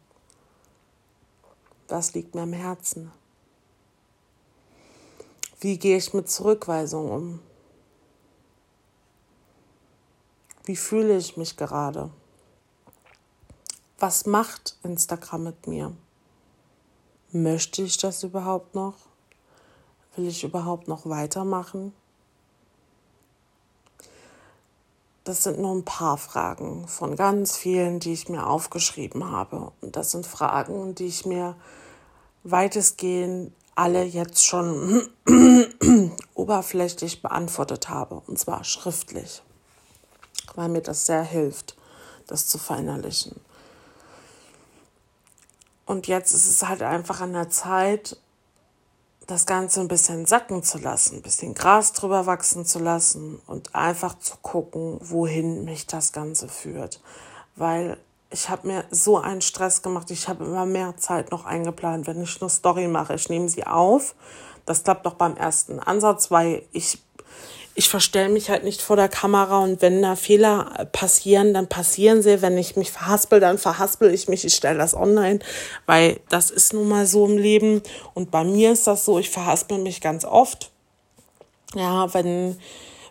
Was 1.88 2.12
liegt 2.12 2.34
mir 2.34 2.42
am 2.42 2.52
Herzen? 2.52 3.10
Wie 5.60 5.78
gehe 5.78 5.96
ich 5.96 6.12
mit 6.12 6.30
Zurückweisung 6.30 7.10
um? 7.10 7.40
Wie 10.66 10.76
fühle 10.76 11.16
ich 11.16 11.38
mich 11.38 11.56
gerade? 11.56 12.10
Was 13.98 14.26
macht 14.26 14.76
Instagram 14.82 15.44
mit 15.44 15.66
mir? 15.66 15.96
Möchte 17.32 17.80
ich 17.80 17.96
das 17.96 18.22
überhaupt 18.22 18.74
noch? 18.74 19.13
Will 20.16 20.28
ich 20.28 20.44
überhaupt 20.44 20.88
noch 20.88 21.06
weitermachen? 21.06 21.92
Das 25.24 25.42
sind 25.42 25.58
nur 25.58 25.74
ein 25.74 25.84
paar 25.84 26.18
Fragen 26.18 26.86
von 26.86 27.16
ganz 27.16 27.56
vielen, 27.56 27.98
die 27.98 28.12
ich 28.12 28.28
mir 28.28 28.46
aufgeschrieben 28.46 29.30
habe. 29.30 29.72
Und 29.80 29.96
das 29.96 30.10
sind 30.10 30.26
Fragen, 30.26 30.94
die 30.94 31.06
ich 31.06 31.24
mir 31.24 31.56
weitestgehend 32.42 33.52
alle 33.74 34.04
jetzt 34.04 34.44
schon 34.44 35.08
oberflächlich 36.34 37.22
beantwortet 37.22 37.88
habe, 37.88 38.22
und 38.26 38.38
zwar 38.38 38.62
schriftlich 38.64 39.42
weil 40.54 40.68
mir 40.68 40.82
das 40.82 41.06
sehr 41.06 41.22
hilft, 41.22 41.76
das 42.26 42.46
zu 42.46 42.58
verinnerlichen. 42.58 43.40
Und 45.86 46.06
jetzt 46.06 46.32
ist 46.32 46.46
es 46.46 46.66
halt 46.66 46.82
einfach 46.82 47.20
an 47.20 47.32
der 47.32 47.50
Zeit, 47.50 48.18
das 49.26 49.46
Ganze 49.46 49.80
ein 49.80 49.88
bisschen 49.88 50.26
sacken 50.26 50.62
zu 50.62 50.78
lassen, 50.78 51.16
ein 51.16 51.22
bisschen 51.22 51.54
Gras 51.54 51.92
drüber 51.92 52.26
wachsen 52.26 52.64
zu 52.64 52.78
lassen 52.78 53.40
und 53.46 53.74
einfach 53.74 54.18
zu 54.18 54.34
gucken, 54.42 54.98
wohin 55.00 55.64
mich 55.64 55.86
das 55.86 56.12
Ganze 56.12 56.48
führt. 56.48 57.00
Weil 57.56 57.98
ich 58.30 58.48
habe 58.48 58.66
mir 58.66 58.84
so 58.90 59.18
einen 59.18 59.40
Stress 59.40 59.82
gemacht, 59.82 60.10
ich 60.10 60.28
habe 60.28 60.44
immer 60.44 60.66
mehr 60.66 60.96
Zeit 60.96 61.30
noch 61.30 61.44
eingeplant, 61.44 62.06
wenn 62.06 62.22
ich 62.22 62.40
nur 62.40 62.50
Story 62.50 62.88
mache. 62.88 63.14
Ich 63.14 63.28
nehme 63.28 63.48
sie 63.48 63.66
auf. 63.66 64.14
Das 64.66 64.82
klappt 64.82 65.06
doch 65.06 65.14
beim 65.14 65.36
ersten 65.36 65.78
Ansatz, 65.78 66.30
weil 66.30 66.62
ich 66.72 67.03
ich 67.76 67.88
verstelle 67.88 68.28
mich 68.28 68.50
halt 68.50 68.62
nicht 68.62 68.80
vor 68.80 68.94
der 68.94 69.08
Kamera 69.08 69.58
und 69.58 69.82
wenn 69.82 70.00
da 70.00 70.14
Fehler 70.14 70.86
passieren, 70.92 71.52
dann 71.54 71.68
passieren 71.68 72.22
sie. 72.22 72.40
Wenn 72.40 72.56
ich 72.56 72.76
mich 72.76 72.92
verhaspel, 72.92 73.40
dann 73.40 73.58
verhaspel 73.58 74.14
ich 74.14 74.28
mich. 74.28 74.44
Ich 74.44 74.54
stelle 74.54 74.78
das 74.78 74.94
online, 74.94 75.40
weil 75.86 76.20
das 76.28 76.50
ist 76.50 76.72
nun 76.72 76.88
mal 76.88 77.06
so 77.06 77.26
im 77.26 77.36
Leben. 77.36 77.82
Und 78.14 78.30
bei 78.30 78.44
mir 78.44 78.72
ist 78.72 78.86
das 78.86 79.04
so, 79.04 79.18
ich 79.18 79.28
verhaspel 79.28 79.78
mich 79.78 80.00
ganz 80.00 80.24
oft. 80.24 80.70
Ja, 81.74 82.14
wenn, 82.14 82.56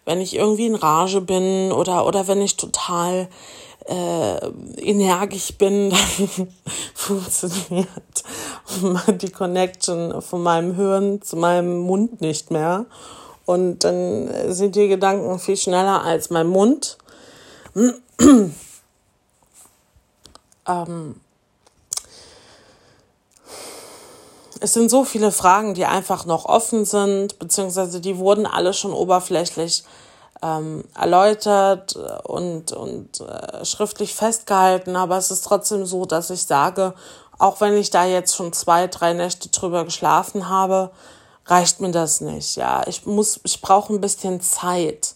wenn 0.05 0.22
ich 0.22 0.36
irgendwie 0.36 0.67
in 0.67 0.75
Rage 0.75 1.20
bin 1.20 1.74
oder, 1.74 2.08
oder 2.08 2.29
wenn 2.29 2.41
ich 2.41 2.55
total 2.55 3.27
äh, 3.86 4.48
energisch 4.82 5.58
bin, 5.58 5.89
dann 6.38 6.48
funktioniert 6.93 7.88
die 9.22 9.29
Connection 9.29 10.22
von 10.22 10.41
meinem 10.41 10.75
Hirn 10.75 11.22
zu 11.22 11.36
meinem 11.36 11.79
Mund 11.79 12.22
nicht 12.22 12.50
mehr. 12.50 12.86
Und 13.45 13.79
dann 13.83 14.53
sind 14.53 14.75
die 14.75 14.88
Gedanken 14.88 15.38
viel 15.39 15.57
schneller 15.57 16.03
als 16.03 16.29
mein 16.29 16.47
Mund. 16.47 16.97
ähm, 20.67 21.15
es 24.59 24.73
sind 24.73 24.89
so 24.89 25.03
viele 25.03 25.31
Fragen, 25.31 25.73
die 25.73 25.85
einfach 25.85 26.25
noch 26.25 26.45
offen 26.45 26.85
sind, 26.85 27.38
beziehungsweise 27.39 28.00
die 28.00 28.17
wurden 28.17 28.45
alle 28.45 28.73
schon 28.73 28.93
oberflächlich 28.93 29.83
ähm, 30.41 30.85
erläutert 30.97 31.97
und, 32.23 32.71
und 32.71 33.19
äh, 33.19 33.65
schriftlich 33.65 34.15
festgehalten. 34.15 34.95
Aber 34.95 35.17
es 35.17 35.31
ist 35.31 35.43
trotzdem 35.43 35.85
so, 35.85 36.05
dass 36.05 36.29
ich 36.29 36.43
sage, 36.43 36.93
auch 37.39 37.59
wenn 37.59 37.75
ich 37.75 37.89
da 37.89 38.05
jetzt 38.05 38.35
schon 38.35 38.53
zwei, 38.53 38.88
drei 38.88 39.13
Nächte 39.13 39.50
drüber 39.50 39.83
geschlafen 39.83 40.47
habe, 40.47 40.91
reicht 41.45 41.79
mir 41.79 41.91
das 41.91 42.21
nicht. 42.21 42.55
Ja, 42.55 42.83
ich 42.88 43.05
muss, 43.05 43.39
ich 43.43 43.62
brauche 43.62 43.93
ein 43.93 44.01
bisschen 44.01 44.41
Zeit. 44.41 45.15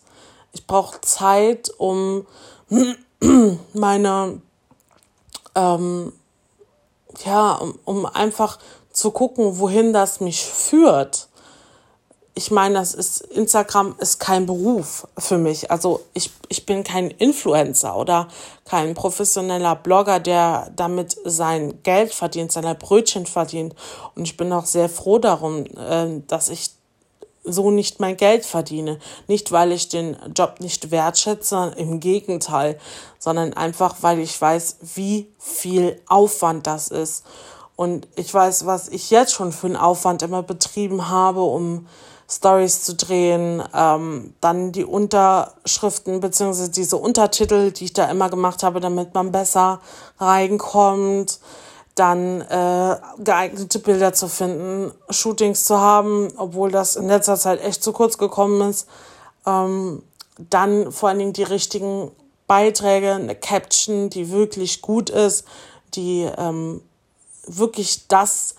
Ich 0.53 0.65
brauche 0.65 1.01
Zeit, 1.01 1.71
um 1.77 2.25
meine, 3.73 4.41
ähm, 5.55 6.13
ja, 7.25 7.53
um, 7.53 7.79
um 7.85 8.05
einfach 8.05 8.59
zu 8.91 9.11
gucken, 9.11 9.59
wohin 9.59 9.93
das 9.93 10.19
mich 10.19 10.45
führt. 10.45 11.27
Ich 12.37 12.51
meine, 12.51 12.75
das 12.75 12.93
ist, 12.93 13.21
Instagram 13.21 13.95
ist 13.97 14.19
kein 14.19 14.45
Beruf 14.45 15.07
für 15.17 15.39
mich. 15.39 15.71
Also 15.71 16.01
ich, 16.13 16.29
ich 16.49 16.67
bin 16.67 16.83
kein 16.83 17.09
Influencer 17.09 17.97
oder 17.97 18.27
kein 18.63 18.93
professioneller 18.93 19.75
Blogger, 19.75 20.19
der 20.19 20.71
damit 20.75 21.17
sein 21.25 21.81
Geld 21.81 22.13
verdient, 22.13 22.51
seine 22.51 22.75
Brötchen 22.75 23.25
verdient. 23.25 23.73
Und 24.13 24.25
ich 24.25 24.37
bin 24.37 24.53
auch 24.53 24.67
sehr 24.67 24.87
froh 24.87 25.17
darum, 25.17 25.65
äh, 25.65 26.21
dass 26.27 26.49
ich 26.49 26.69
so 27.43 27.71
nicht 27.71 27.99
mein 27.99 28.17
Geld 28.17 28.45
verdiene. 28.45 28.99
Nicht, 29.27 29.51
weil 29.51 29.71
ich 29.71 29.89
den 29.89 30.15
Job 30.35 30.57
nicht 30.59 30.91
wertschätze, 30.91 31.73
im 31.75 31.99
Gegenteil, 31.99 32.77
sondern 33.17 33.53
einfach, 33.53 33.95
weil 34.01 34.19
ich 34.19 34.39
weiß, 34.39 34.77
wie 34.93 35.33
viel 35.39 35.99
Aufwand 36.05 36.67
das 36.67 36.89
ist. 36.89 37.25
Und 37.75 38.07
ich 38.15 38.31
weiß, 38.31 38.67
was 38.67 38.89
ich 38.89 39.09
jetzt 39.09 39.33
schon 39.33 39.51
für 39.51 39.65
einen 39.65 39.75
Aufwand 39.75 40.21
immer 40.21 40.43
betrieben 40.43 41.09
habe, 41.09 41.41
um 41.41 41.87
Stories 42.29 42.83
zu 42.83 42.95
drehen, 42.95 43.63
ähm, 43.73 44.33
dann 44.41 44.71
die 44.73 44.83
Unterschriften 44.83 46.19
beziehungsweise 46.19 46.69
diese 46.69 46.97
Untertitel, 46.97 47.71
die 47.71 47.85
ich 47.85 47.93
da 47.93 48.09
immer 48.09 48.29
gemacht 48.29 48.63
habe, 48.63 48.81
damit 48.81 49.13
man 49.13 49.31
besser 49.31 49.79
reinkommt, 50.19 51.39
dann 51.95 52.41
äh, 52.41 52.97
geeignete 53.23 53.79
Bilder 53.79 54.13
zu 54.13 54.27
finden, 54.27 54.91
Shootings 55.09 55.65
zu 55.65 55.79
haben, 55.79 56.27
obwohl 56.37 56.69
das 56.69 56.95
in 56.95 57.07
letzter 57.07 57.37
Zeit 57.37 57.63
echt 57.63 57.81
zu 57.81 57.93
kurz 57.93 58.17
gekommen 58.17 58.69
ist. 58.69 58.87
Ähm, 59.45 60.03
dann 60.37 60.91
vor 60.91 61.09
allen 61.09 61.19
Dingen 61.19 61.33
die 61.33 61.43
richtigen 61.43 62.11
Beiträge, 62.45 63.13
eine 63.13 63.35
Caption, 63.35 64.09
die 64.09 64.31
wirklich 64.31 64.81
gut 64.81 65.09
ist, 65.09 65.45
die 65.95 66.29
ähm, 66.37 66.81
wirklich 67.45 68.07
das 68.07 68.55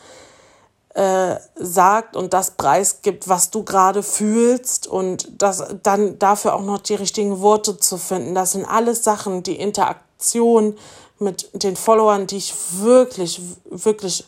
äh, 0.99 1.39
sagt 1.55 2.17
und 2.17 2.33
das 2.33 2.51
preisgibt, 2.51 3.29
was 3.29 3.51
du 3.53 3.63
gerade 3.63 4.03
fühlst 4.03 4.89
und 4.89 5.41
das 5.41 5.63
dann 5.85 6.19
dafür 6.19 6.57
auch 6.57 6.63
noch 6.63 6.81
die 6.81 6.97
richtigen 6.97 7.41
Worte 7.41 7.79
zu 7.79 7.99
finden. 7.99 8.35
Das 8.35 8.51
sind 8.51 8.65
alles 8.65 9.05
Sachen, 9.05 9.45
die 9.45 9.55
Interaktion 9.55 10.77
mit 11.21 11.51
den 11.53 11.77
Followern, 11.77 12.27
die 12.27 12.39
ich 12.39 12.53
wirklich, 12.81 13.41
wirklich, 13.71 14.25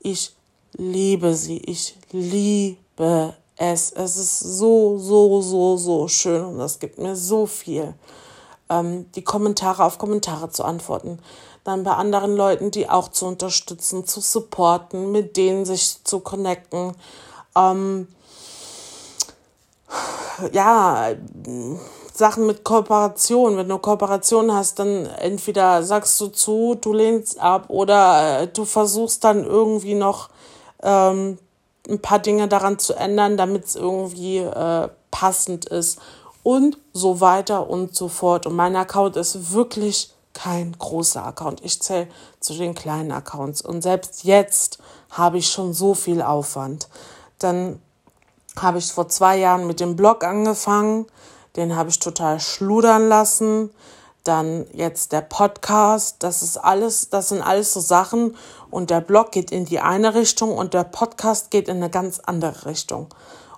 ich 0.00 0.34
liebe 0.72 1.34
sie. 1.34 1.58
Ich 1.58 1.98
liebe 2.12 3.34
es. 3.56 3.92
Es 3.92 4.16
ist 4.16 4.38
so, 4.40 4.96
so, 4.96 5.42
so, 5.42 5.76
so 5.76 6.08
schön 6.08 6.46
und 6.46 6.56
das 6.56 6.78
gibt 6.78 6.96
mir 6.96 7.14
so 7.14 7.44
viel. 7.44 7.92
Ähm, 8.68 9.10
die 9.12 9.22
Kommentare 9.22 9.84
auf 9.84 9.98
Kommentare 9.98 10.50
zu 10.50 10.64
antworten. 10.64 11.18
Dann 11.64 11.84
bei 11.84 11.92
anderen 11.92 12.36
Leuten, 12.36 12.70
die 12.70 12.88
auch 12.88 13.08
zu 13.08 13.26
unterstützen, 13.26 14.06
zu 14.06 14.20
supporten, 14.20 15.12
mit 15.12 15.36
denen 15.36 15.64
sich 15.64 16.02
zu 16.04 16.20
connecten. 16.20 16.94
Ähm, 17.56 18.08
ja, 20.52 21.10
Sachen 22.12 22.46
mit 22.46 22.64
Kooperation. 22.64 23.56
Wenn 23.56 23.68
du 23.68 23.78
Kooperation 23.78 24.52
hast, 24.52 24.78
dann 24.78 25.06
entweder 25.06 25.82
sagst 25.82 26.20
du 26.20 26.28
zu, 26.28 26.76
du 26.80 26.92
lehnst 26.92 27.38
ab 27.40 27.66
oder 27.68 28.42
äh, 28.42 28.48
du 28.48 28.64
versuchst 28.64 29.24
dann 29.24 29.44
irgendwie 29.44 29.94
noch 29.94 30.28
ähm, 30.82 31.38
ein 31.88 32.00
paar 32.00 32.18
Dinge 32.18 32.48
daran 32.48 32.78
zu 32.78 32.94
ändern, 32.94 33.36
damit 33.36 33.64
es 33.64 33.76
irgendwie 33.76 34.38
äh, 34.38 34.88
passend 35.10 35.66
ist 35.66 36.00
und 36.46 36.78
so 36.92 37.20
weiter 37.20 37.68
und 37.68 37.96
so 37.96 38.08
fort. 38.08 38.46
Und 38.46 38.54
mein 38.54 38.76
Account 38.76 39.16
ist 39.16 39.52
wirklich 39.52 40.14
kein 40.32 40.76
großer 40.78 41.24
Account. 41.24 41.64
Ich 41.64 41.80
zähle 41.82 42.08
zu 42.40 42.54
den 42.54 42.74
kleinen 42.74 43.10
Accounts. 43.10 43.62
Und 43.62 43.82
selbst 43.82 44.24
jetzt 44.24 44.78
habe 45.10 45.38
ich 45.38 45.48
schon 45.48 45.72
so 45.72 45.94
viel 45.94 46.22
Aufwand. 46.22 46.88
Dann 47.38 47.80
habe 48.58 48.78
ich 48.78 48.92
vor 48.92 49.08
zwei 49.08 49.38
Jahren 49.38 49.66
mit 49.66 49.80
dem 49.80 49.96
Blog 49.96 50.24
angefangen 50.24 51.06
den 51.56 51.74
habe 51.74 51.90
ich 51.90 51.98
total 51.98 52.38
schludern 52.38 53.08
lassen. 53.08 53.70
Dann 54.24 54.66
jetzt 54.72 55.12
der 55.12 55.20
Podcast, 55.20 56.16
das 56.18 56.42
ist 56.42 56.58
alles, 56.58 57.10
das 57.10 57.28
sind 57.30 57.42
alles 57.42 57.72
so 57.72 57.80
Sachen. 57.80 58.36
Und 58.70 58.90
der 58.90 59.00
Blog 59.00 59.32
geht 59.32 59.50
in 59.50 59.64
die 59.64 59.80
eine 59.80 60.14
Richtung 60.14 60.56
und 60.56 60.74
der 60.74 60.84
Podcast 60.84 61.50
geht 61.50 61.68
in 61.68 61.76
eine 61.76 61.90
ganz 61.90 62.20
andere 62.20 62.66
Richtung. 62.66 63.08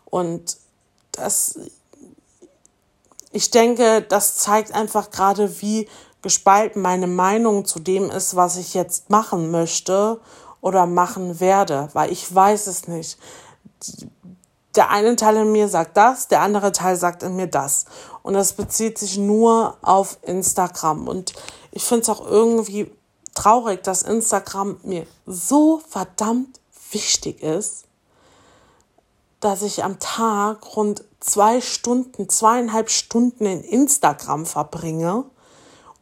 Und 0.05 0.59
das, 1.13 1.59
ich 3.33 3.51
denke, 3.51 4.03
das 4.03 4.37
zeigt 4.37 4.75
einfach 4.75 5.11
gerade, 5.11 5.61
wie 5.61 5.89
gespalten 6.23 6.83
meine 6.83 7.07
Meinung 7.07 7.65
zu 7.65 7.79
dem 7.79 8.11
ist, 8.11 8.37
was 8.37 8.57
ich 8.57 8.75
jetzt 8.75 9.11
machen 9.11 9.51
möchte 9.51 10.21
oder 10.61 10.87
machen 10.87 11.39
werde, 11.39 11.89
weil 11.93 12.11
ich 12.11 12.35
weiß 12.35 12.67
es 12.67 12.89
nicht 12.89 13.19
der 14.79 14.91
eine 14.91 15.17
Teil 15.17 15.37
in 15.39 15.51
mir 15.51 15.69
sagt 15.69 15.97
das, 15.97 16.29
der 16.29 16.41
andere 16.41 16.71
Teil 16.71 16.95
sagt 16.95 17.25
in 17.25 17.35
mir 17.35 17.49
das. 17.49 17.87
Und 18.23 18.35
das 18.35 18.53
bezieht 18.53 18.97
sich 18.97 19.19
nur 19.19 19.77
auf 19.83 20.19
Instagram. 20.23 21.09
Und 21.09 21.33
ich 21.73 21.83
finde 21.83 22.03
es 22.03 22.09
auch 22.09 22.25
irgendwie 22.25 22.89
traurig, 23.35 23.83
dass 23.83 24.03
Instagram 24.03 24.79
mir 24.85 25.05
so 25.27 25.81
verdammt 25.89 26.61
wichtig 26.93 27.43
ist, 27.43 27.87
dass 29.41 29.63
ich 29.63 29.83
am 29.83 29.99
Tag 29.99 30.77
rund 30.77 31.03
zwei 31.21 31.61
Stunden, 31.61 32.29
zweieinhalb 32.29 32.91
Stunden 32.91 33.47
in 33.47 33.63
Instagram 33.63 34.47
verbringe 34.47 35.25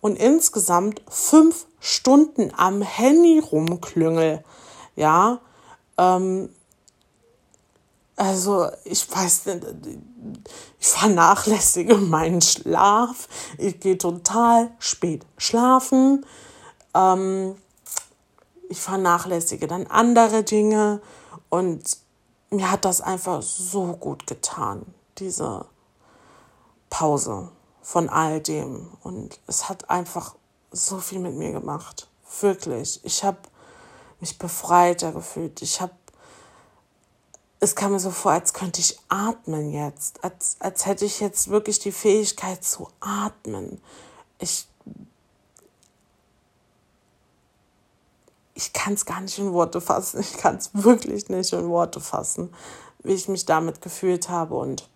und 0.00 0.16
insgesamt 0.16 1.02
fünf 1.08 1.66
Stunden 1.80 2.52
am 2.56 2.82
Handy 2.82 3.38
rumklüngel. 3.38 4.44
Ja, 4.94 5.40
ähm, 5.98 6.50
also 8.16 8.68
ich 8.84 9.10
weiß 9.10 9.46
nicht, 9.46 9.66
ich 10.80 10.86
vernachlässige 10.86 11.96
meinen 11.96 12.40
Schlaf. 12.40 13.28
Ich 13.58 13.78
gehe 13.80 13.98
total 13.98 14.70
spät 14.78 15.26
schlafen. 15.36 16.24
Ähm, 16.94 17.56
ich 18.68 18.80
vernachlässige 18.80 19.66
dann 19.66 19.86
andere 19.86 20.42
Dinge 20.42 21.00
und 21.50 21.98
mir 22.50 22.70
hat 22.70 22.84
das 22.84 23.00
einfach 23.00 23.42
so 23.42 23.92
gut 23.94 24.26
getan, 24.26 24.82
diese 25.18 25.66
Pause 26.90 27.50
von 27.82 28.08
all 28.08 28.40
dem. 28.40 28.88
Und 29.02 29.40
es 29.46 29.68
hat 29.68 29.90
einfach 29.90 30.34
so 30.72 30.98
viel 30.98 31.18
mit 31.18 31.34
mir 31.34 31.52
gemacht. 31.52 32.08
Wirklich. 32.40 33.00
Ich 33.04 33.24
habe 33.24 33.38
mich 34.20 34.38
befreiter 34.38 35.12
gefühlt. 35.12 35.62
Ich 35.62 35.80
habe 35.80 35.92
es 37.58 37.74
kam 37.74 37.92
mir 37.92 38.00
so 38.00 38.10
vor, 38.10 38.32
als 38.32 38.52
könnte 38.52 38.80
ich 38.80 38.98
atmen 39.08 39.72
jetzt, 39.72 40.22
als, 40.22 40.56
als 40.60 40.86
hätte 40.86 41.04
ich 41.04 41.20
jetzt 41.20 41.48
wirklich 41.48 41.78
die 41.78 41.92
Fähigkeit 41.92 42.62
zu 42.62 42.88
atmen. 43.00 43.80
Ich, 44.38 44.68
ich 48.54 48.72
kann 48.72 48.94
es 48.94 49.06
gar 49.06 49.20
nicht 49.20 49.38
in 49.38 49.52
Worte 49.52 49.80
fassen, 49.80 50.20
ich 50.20 50.36
kann 50.36 50.56
es 50.56 50.70
wirklich 50.74 51.28
nicht 51.28 51.52
in 51.52 51.68
Worte 51.68 52.00
fassen, 52.00 52.54
wie 53.02 53.14
ich 53.14 53.28
mich 53.28 53.46
damit 53.46 53.80
gefühlt 53.80 54.28
habe. 54.28 54.56
Und 54.56 54.88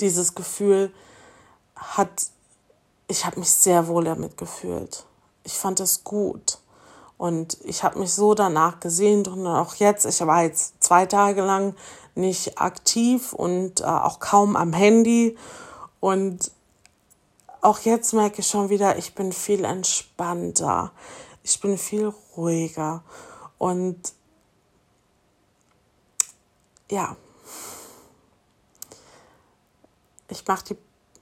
dieses 0.00 0.34
Gefühl 0.34 0.92
hat, 1.76 2.28
ich 3.08 3.24
habe 3.24 3.40
mich 3.40 3.50
sehr 3.50 3.86
wohl 3.88 4.04
damit 4.04 4.36
gefühlt. 4.36 5.04
Ich 5.44 5.54
fand 5.54 5.80
es 5.80 6.04
gut. 6.04 6.58
Und 7.16 7.58
ich 7.64 7.84
habe 7.84 7.98
mich 7.98 8.12
so 8.12 8.34
danach 8.34 8.80
gesehnt 8.80 9.28
und 9.28 9.46
auch 9.46 9.76
jetzt, 9.76 10.04
ich 10.04 10.20
war 10.20 10.42
jetzt 10.42 10.82
zwei 10.82 11.06
Tage 11.06 11.42
lang 11.42 11.74
nicht 12.14 12.58
aktiv 12.58 13.32
und 13.32 13.80
äh, 13.80 13.84
auch 13.84 14.20
kaum 14.20 14.56
am 14.56 14.72
Handy. 14.72 15.36
Und 16.00 16.50
auch 17.60 17.78
jetzt 17.80 18.12
merke 18.12 18.40
ich 18.40 18.48
schon 18.48 18.68
wieder, 18.68 18.98
ich 18.98 19.14
bin 19.14 19.32
viel 19.32 19.64
entspannter. 19.64 20.92
Ich 21.42 21.60
bin 21.60 21.78
viel 21.78 22.12
ruhiger. 22.36 23.02
Und 23.58 24.12
ja, 26.90 27.16
ich 30.28 30.46
mache 30.46 30.64
die, 30.64 30.76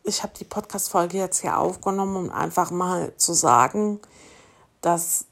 ich 0.04 0.22
habe 0.22 0.32
die 0.38 0.44
Podcast-Folge 0.44 1.18
jetzt 1.18 1.40
hier 1.40 1.58
aufgenommen, 1.58 2.16
um 2.16 2.30
einfach 2.30 2.70
mal 2.70 3.16
zu 3.16 3.32
sagen, 3.32 4.00
dass 4.80 5.26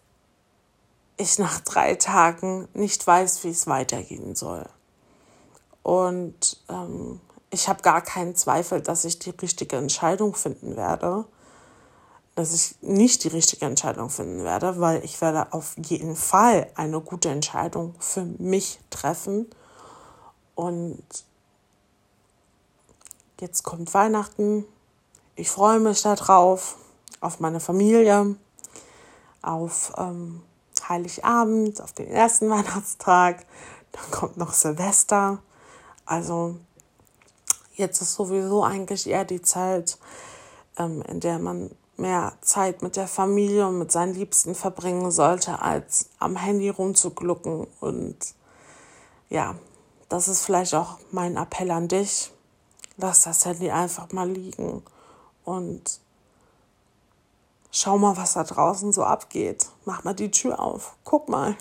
ich 1.16 1.38
nach 1.38 1.60
drei 1.60 1.96
Tagen 1.96 2.68
nicht 2.72 3.06
weiß, 3.06 3.44
wie 3.44 3.50
es 3.50 3.66
weitergehen 3.66 4.34
soll. 4.34 4.66
Und 5.82 6.58
ähm, 6.68 7.20
ich 7.50 7.68
habe 7.68 7.82
gar 7.82 8.00
keinen 8.00 8.34
Zweifel, 8.34 8.80
dass 8.80 9.04
ich 9.04 9.18
die 9.18 9.30
richtige 9.30 9.76
Entscheidung 9.76 10.34
finden 10.34 10.76
werde. 10.76 11.24
Dass 12.36 12.54
ich 12.54 12.76
nicht 12.80 13.24
die 13.24 13.28
richtige 13.28 13.66
Entscheidung 13.66 14.08
finden 14.08 14.44
werde, 14.44 14.80
weil 14.80 15.04
ich 15.04 15.20
werde 15.20 15.52
auf 15.52 15.76
jeden 15.76 16.16
Fall 16.16 16.70
eine 16.74 17.00
gute 17.00 17.28
Entscheidung 17.28 17.94
für 17.98 18.24
mich 18.24 18.78
treffen. 18.88 19.50
Und 20.54 21.02
jetzt 23.40 23.62
kommt 23.62 23.92
Weihnachten. 23.94 24.64
Ich 25.34 25.50
freue 25.50 25.80
mich 25.80 26.02
darauf, 26.02 26.76
auf 27.20 27.40
meine 27.40 27.60
Familie, 27.60 28.36
auf 29.42 29.92
ähm, 29.96 30.42
Heiligabend, 30.88 31.80
auf 31.80 31.92
den 31.92 32.08
ersten 32.08 32.50
Weihnachtstag. 32.50 33.46
Dann 33.92 34.10
kommt 34.10 34.36
noch 34.36 34.52
Silvester. 34.52 35.38
Also 36.06 36.56
jetzt 37.74 38.02
ist 38.02 38.14
sowieso 38.14 38.64
eigentlich 38.64 39.08
eher 39.08 39.24
die 39.24 39.42
Zeit, 39.42 39.98
ähm, 40.76 41.02
in 41.08 41.20
der 41.20 41.38
man 41.38 41.70
mehr 41.96 42.32
Zeit 42.40 42.82
mit 42.82 42.96
der 42.96 43.06
Familie 43.06 43.66
und 43.66 43.78
mit 43.78 43.92
seinen 43.92 44.14
Liebsten 44.14 44.54
verbringen 44.54 45.10
sollte, 45.10 45.60
als 45.60 46.08
am 46.18 46.36
Handy 46.36 46.68
rumzuglucken. 46.68 47.66
Und 47.80 48.16
ja, 49.28 49.54
das 50.08 50.28
ist 50.28 50.44
vielleicht 50.44 50.74
auch 50.74 50.98
mein 51.10 51.36
Appell 51.36 51.70
an 51.70 51.88
dich. 51.88 52.32
Lass 53.00 53.22
das 53.22 53.46
Handy 53.46 53.70
einfach 53.70 54.12
mal 54.12 54.28
liegen 54.28 54.82
und 55.44 56.00
schau 57.70 57.96
mal, 57.96 58.16
was 58.18 58.34
da 58.34 58.44
draußen 58.44 58.92
so 58.92 59.04
abgeht. 59.04 59.68
Mach 59.86 60.04
mal 60.04 60.12
die 60.12 60.30
Tür 60.30 60.60
auf. 60.60 60.96
Guck 61.04 61.30
mal. 61.30 61.56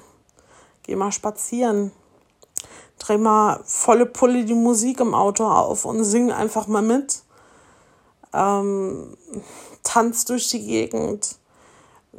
Geh 0.84 0.97
mal 0.97 1.13
spazieren. 1.13 1.91
Dreh 2.97 3.17
mal 3.17 3.62
volle 3.63 4.06
Pulle 4.06 4.43
die 4.43 4.54
Musik 4.54 4.99
im 4.99 5.13
Auto 5.13 5.45
auf 5.45 5.86
und 5.86 6.04
sing 6.04 6.30
einfach 6.32 6.67
mal 6.67 6.82
mit. 6.82 7.23
Ähm, 8.34 9.15
tanz 9.84 10.25
durch 10.25 10.49
die 10.49 10.65
Gegend. 10.65 11.38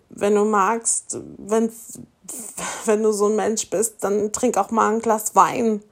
Wenn 0.08 0.34
du 0.34 0.46
magst, 0.46 1.18
wenn, 1.36 1.70
wenn 2.86 3.02
du 3.02 3.12
so 3.12 3.26
ein 3.26 3.36
Mensch 3.36 3.68
bist, 3.68 4.02
dann 4.02 4.32
trink 4.32 4.56
auch 4.56 4.70
mal 4.70 4.94
ein 4.94 5.02
Glas 5.02 5.34
Wein. 5.34 5.82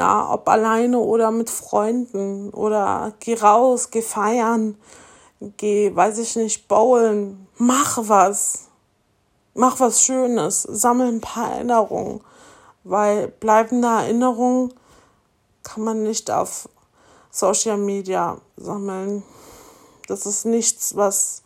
Ja, 0.00 0.32
ob 0.32 0.48
alleine 0.48 0.98
oder 0.98 1.30
mit 1.30 1.50
Freunden. 1.50 2.48
Oder 2.54 3.12
geh 3.20 3.34
raus, 3.34 3.90
geh 3.90 4.00
feiern, 4.00 4.78
geh, 5.58 5.94
weiß 5.94 6.16
ich 6.16 6.36
nicht, 6.36 6.68
bowlen. 6.68 7.46
Mach 7.58 7.98
was. 8.08 8.68
Mach 9.52 9.78
was 9.78 10.02
Schönes. 10.02 10.62
Sammel 10.62 11.08
ein 11.08 11.20
paar 11.20 11.52
Erinnerungen. 11.52 12.22
Weil 12.82 13.28
bleibende 13.28 13.88
Erinnerungen 13.88 14.72
kann 15.64 15.84
man 15.84 16.02
nicht 16.02 16.30
auf 16.30 16.66
Social 17.30 17.76
Media 17.76 18.38
sammeln. 18.56 19.22
Das 20.08 20.24
ist 20.24 20.46
nichts, 20.46 20.96
was 20.96 21.42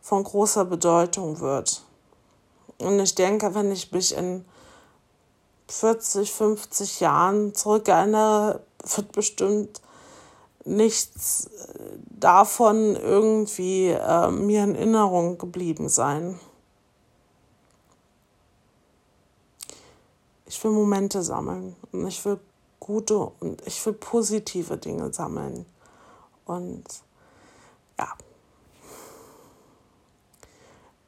von 0.00 0.24
großer 0.24 0.64
Bedeutung 0.64 1.38
wird. 1.38 1.84
Und 2.78 2.98
ich 2.98 3.14
denke, 3.14 3.54
wenn 3.54 3.70
ich 3.70 3.92
mich 3.92 4.16
in 4.16 4.44
40, 5.68 6.32
50 6.32 7.00
Jahren 7.00 7.54
zurückerinnere, 7.54 8.62
wird 8.96 9.12
bestimmt 9.12 9.80
nichts 10.64 11.46
äh, 11.46 11.98
davon 12.10 12.96
irgendwie 12.96 13.88
äh, 13.88 14.30
mir 14.30 14.64
in 14.64 14.74
Erinnerung 14.74 15.38
geblieben 15.38 15.88
sein. 15.88 16.38
Ich 20.46 20.62
will 20.64 20.70
Momente 20.70 21.22
sammeln 21.22 21.76
und 21.92 22.06
ich 22.06 22.24
will 22.24 22.40
gute 22.80 23.18
und 23.40 23.66
ich 23.66 23.84
will 23.84 23.92
positive 23.92 24.78
Dinge 24.78 25.12
sammeln. 25.12 25.66
Und 26.46 26.84
ja, 27.98 28.08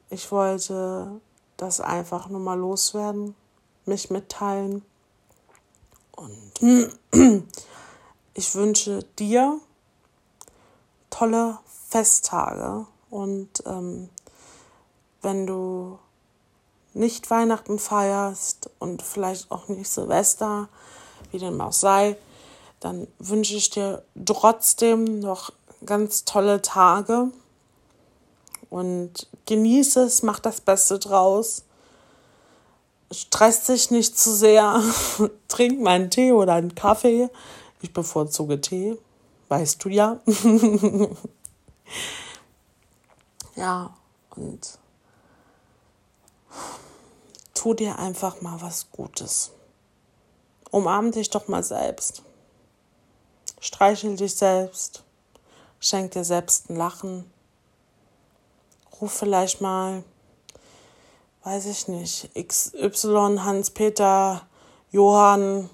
ich 0.09 0.31
wollte 0.31 1.19
das 1.57 1.81
einfach 1.81 2.29
nur 2.29 2.39
mal 2.39 2.59
loswerden, 2.59 3.35
mich 3.85 4.09
mitteilen. 4.09 4.83
Und 6.11 7.01
ich 8.33 8.55
wünsche 8.55 9.03
dir 9.19 9.59
tolle 11.09 11.59
Festtage. 11.89 12.85
Und 13.09 13.63
ähm, 13.65 14.09
wenn 15.21 15.45
du 15.45 15.99
nicht 16.93 17.29
Weihnachten 17.29 17.79
feierst 17.79 18.69
und 18.79 19.01
vielleicht 19.01 19.51
auch 19.51 19.67
nicht 19.67 19.89
Silvester, 19.89 20.67
wie 21.31 21.39
dem 21.39 21.59
auch 21.61 21.73
sei, 21.73 22.17
dann 22.79 23.07
wünsche 23.19 23.55
ich 23.55 23.69
dir 23.69 24.03
trotzdem 24.25 25.19
noch 25.19 25.51
ganz 25.85 26.25
tolle 26.25 26.61
Tage 26.61 27.29
und 28.69 29.27
genieße 29.45 30.03
es, 30.03 30.23
mach 30.23 30.39
das 30.39 30.61
Beste 30.61 30.97
draus. 30.97 31.63
Stress 33.11 33.65
dich 33.65 33.91
nicht 33.91 34.17
zu 34.17 34.33
sehr, 34.33 34.81
trink 35.47 35.81
mal 35.81 35.91
einen 35.91 36.09
Tee 36.09 36.31
oder 36.31 36.53
einen 36.53 36.75
Kaffee. 36.75 37.29
Ich 37.81 37.93
bevorzuge 37.93 38.61
Tee, 38.61 38.97
weißt 39.49 39.83
du 39.83 39.89
ja. 39.89 40.21
ja, 43.55 43.93
und 44.35 44.79
tu 47.53 47.73
dir 47.73 47.99
einfach 47.99 48.41
mal 48.41 48.61
was 48.61 48.89
Gutes. 48.91 49.51
Umarm 50.71 51.11
dich 51.11 51.29
doch 51.29 51.47
mal 51.47 51.63
selbst. 51.63 52.23
Streichel 53.59 54.15
dich 54.15 54.35
selbst. 54.35 55.03
Schenk 55.79 56.11
dir 56.11 56.23
selbst 56.23 56.69
ein 56.69 56.77
Lachen. 56.77 57.31
Ruf 58.99 59.11
vielleicht 59.11 59.61
mal, 59.61 60.03
weiß 61.43 61.65
ich 61.65 61.87
nicht, 61.87 62.31
XY, 62.35 63.39
Hans-Peter, 63.39 64.47
Johann, 64.91 65.69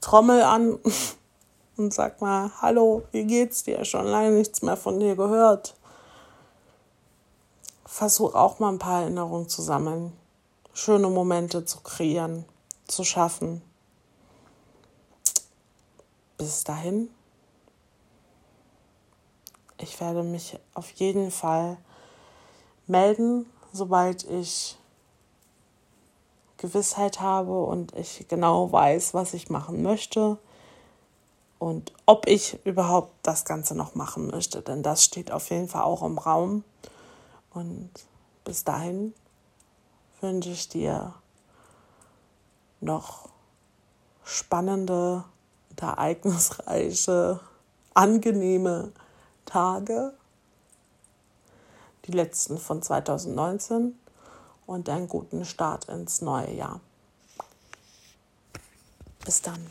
Trommel 0.00 0.42
an 0.42 0.78
und 1.76 1.94
sag 1.94 2.20
mal, 2.20 2.50
hallo, 2.60 3.02
wie 3.12 3.24
geht's 3.24 3.62
dir? 3.62 3.84
Schon 3.84 4.06
lange 4.06 4.32
nichts 4.32 4.62
mehr 4.62 4.76
von 4.76 4.98
dir 4.98 5.16
gehört. 5.16 5.74
Versuch 7.84 8.34
auch 8.34 8.58
mal 8.58 8.70
ein 8.70 8.78
paar 8.78 9.02
Erinnerungen 9.02 9.48
zu 9.48 9.62
sammeln, 9.62 10.12
schöne 10.72 11.08
Momente 11.08 11.64
zu 11.64 11.80
kreieren, 11.80 12.44
zu 12.86 13.04
schaffen. 13.04 13.62
Bis 16.36 16.64
dahin 16.64 17.10
ich 19.82 20.00
werde 20.00 20.22
mich 20.22 20.58
auf 20.74 20.90
jeden 20.92 21.30
Fall 21.30 21.76
melden, 22.86 23.46
sobald 23.72 24.24
ich 24.24 24.78
Gewissheit 26.56 27.20
habe 27.20 27.64
und 27.64 27.94
ich 27.96 28.26
genau 28.28 28.70
weiß, 28.70 29.14
was 29.14 29.34
ich 29.34 29.50
machen 29.50 29.82
möchte 29.82 30.38
und 31.58 31.92
ob 32.06 32.26
ich 32.26 32.58
überhaupt 32.64 33.12
das 33.22 33.44
Ganze 33.44 33.74
noch 33.74 33.94
machen 33.94 34.28
möchte. 34.28 34.62
Denn 34.62 34.82
das 34.82 35.04
steht 35.04 35.32
auf 35.32 35.50
jeden 35.50 35.68
Fall 35.68 35.82
auch 35.82 36.02
im 36.02 36.18
Raum. 36.18 36.64
Und 37.50 37.90
bis 38.44 38.64
dahin 38.64 39.14
wünsche 40.20 40.50
ich 40.50 40.68
dir 40.68 41.14
noch 42.80 43.28
spannende, 44.24 45.24
ereignisreiche, 45.80 47.40
angenehme 47.94 48.92
Tage, 49.44 50.14
die 52.06 52.12
letzten 52.12 52.58
von 52.58 52.82
2019 52.82 53.98
und 54.66 54.88
einen 54.88 55.08
guten 55.08 55.44
Start 55.44 55.88
ins 55.88 56.20
neue 56.22 56.52
Jahr. 56.52 56.80
Bis 59.24 59.42
dann. 59.42 59.66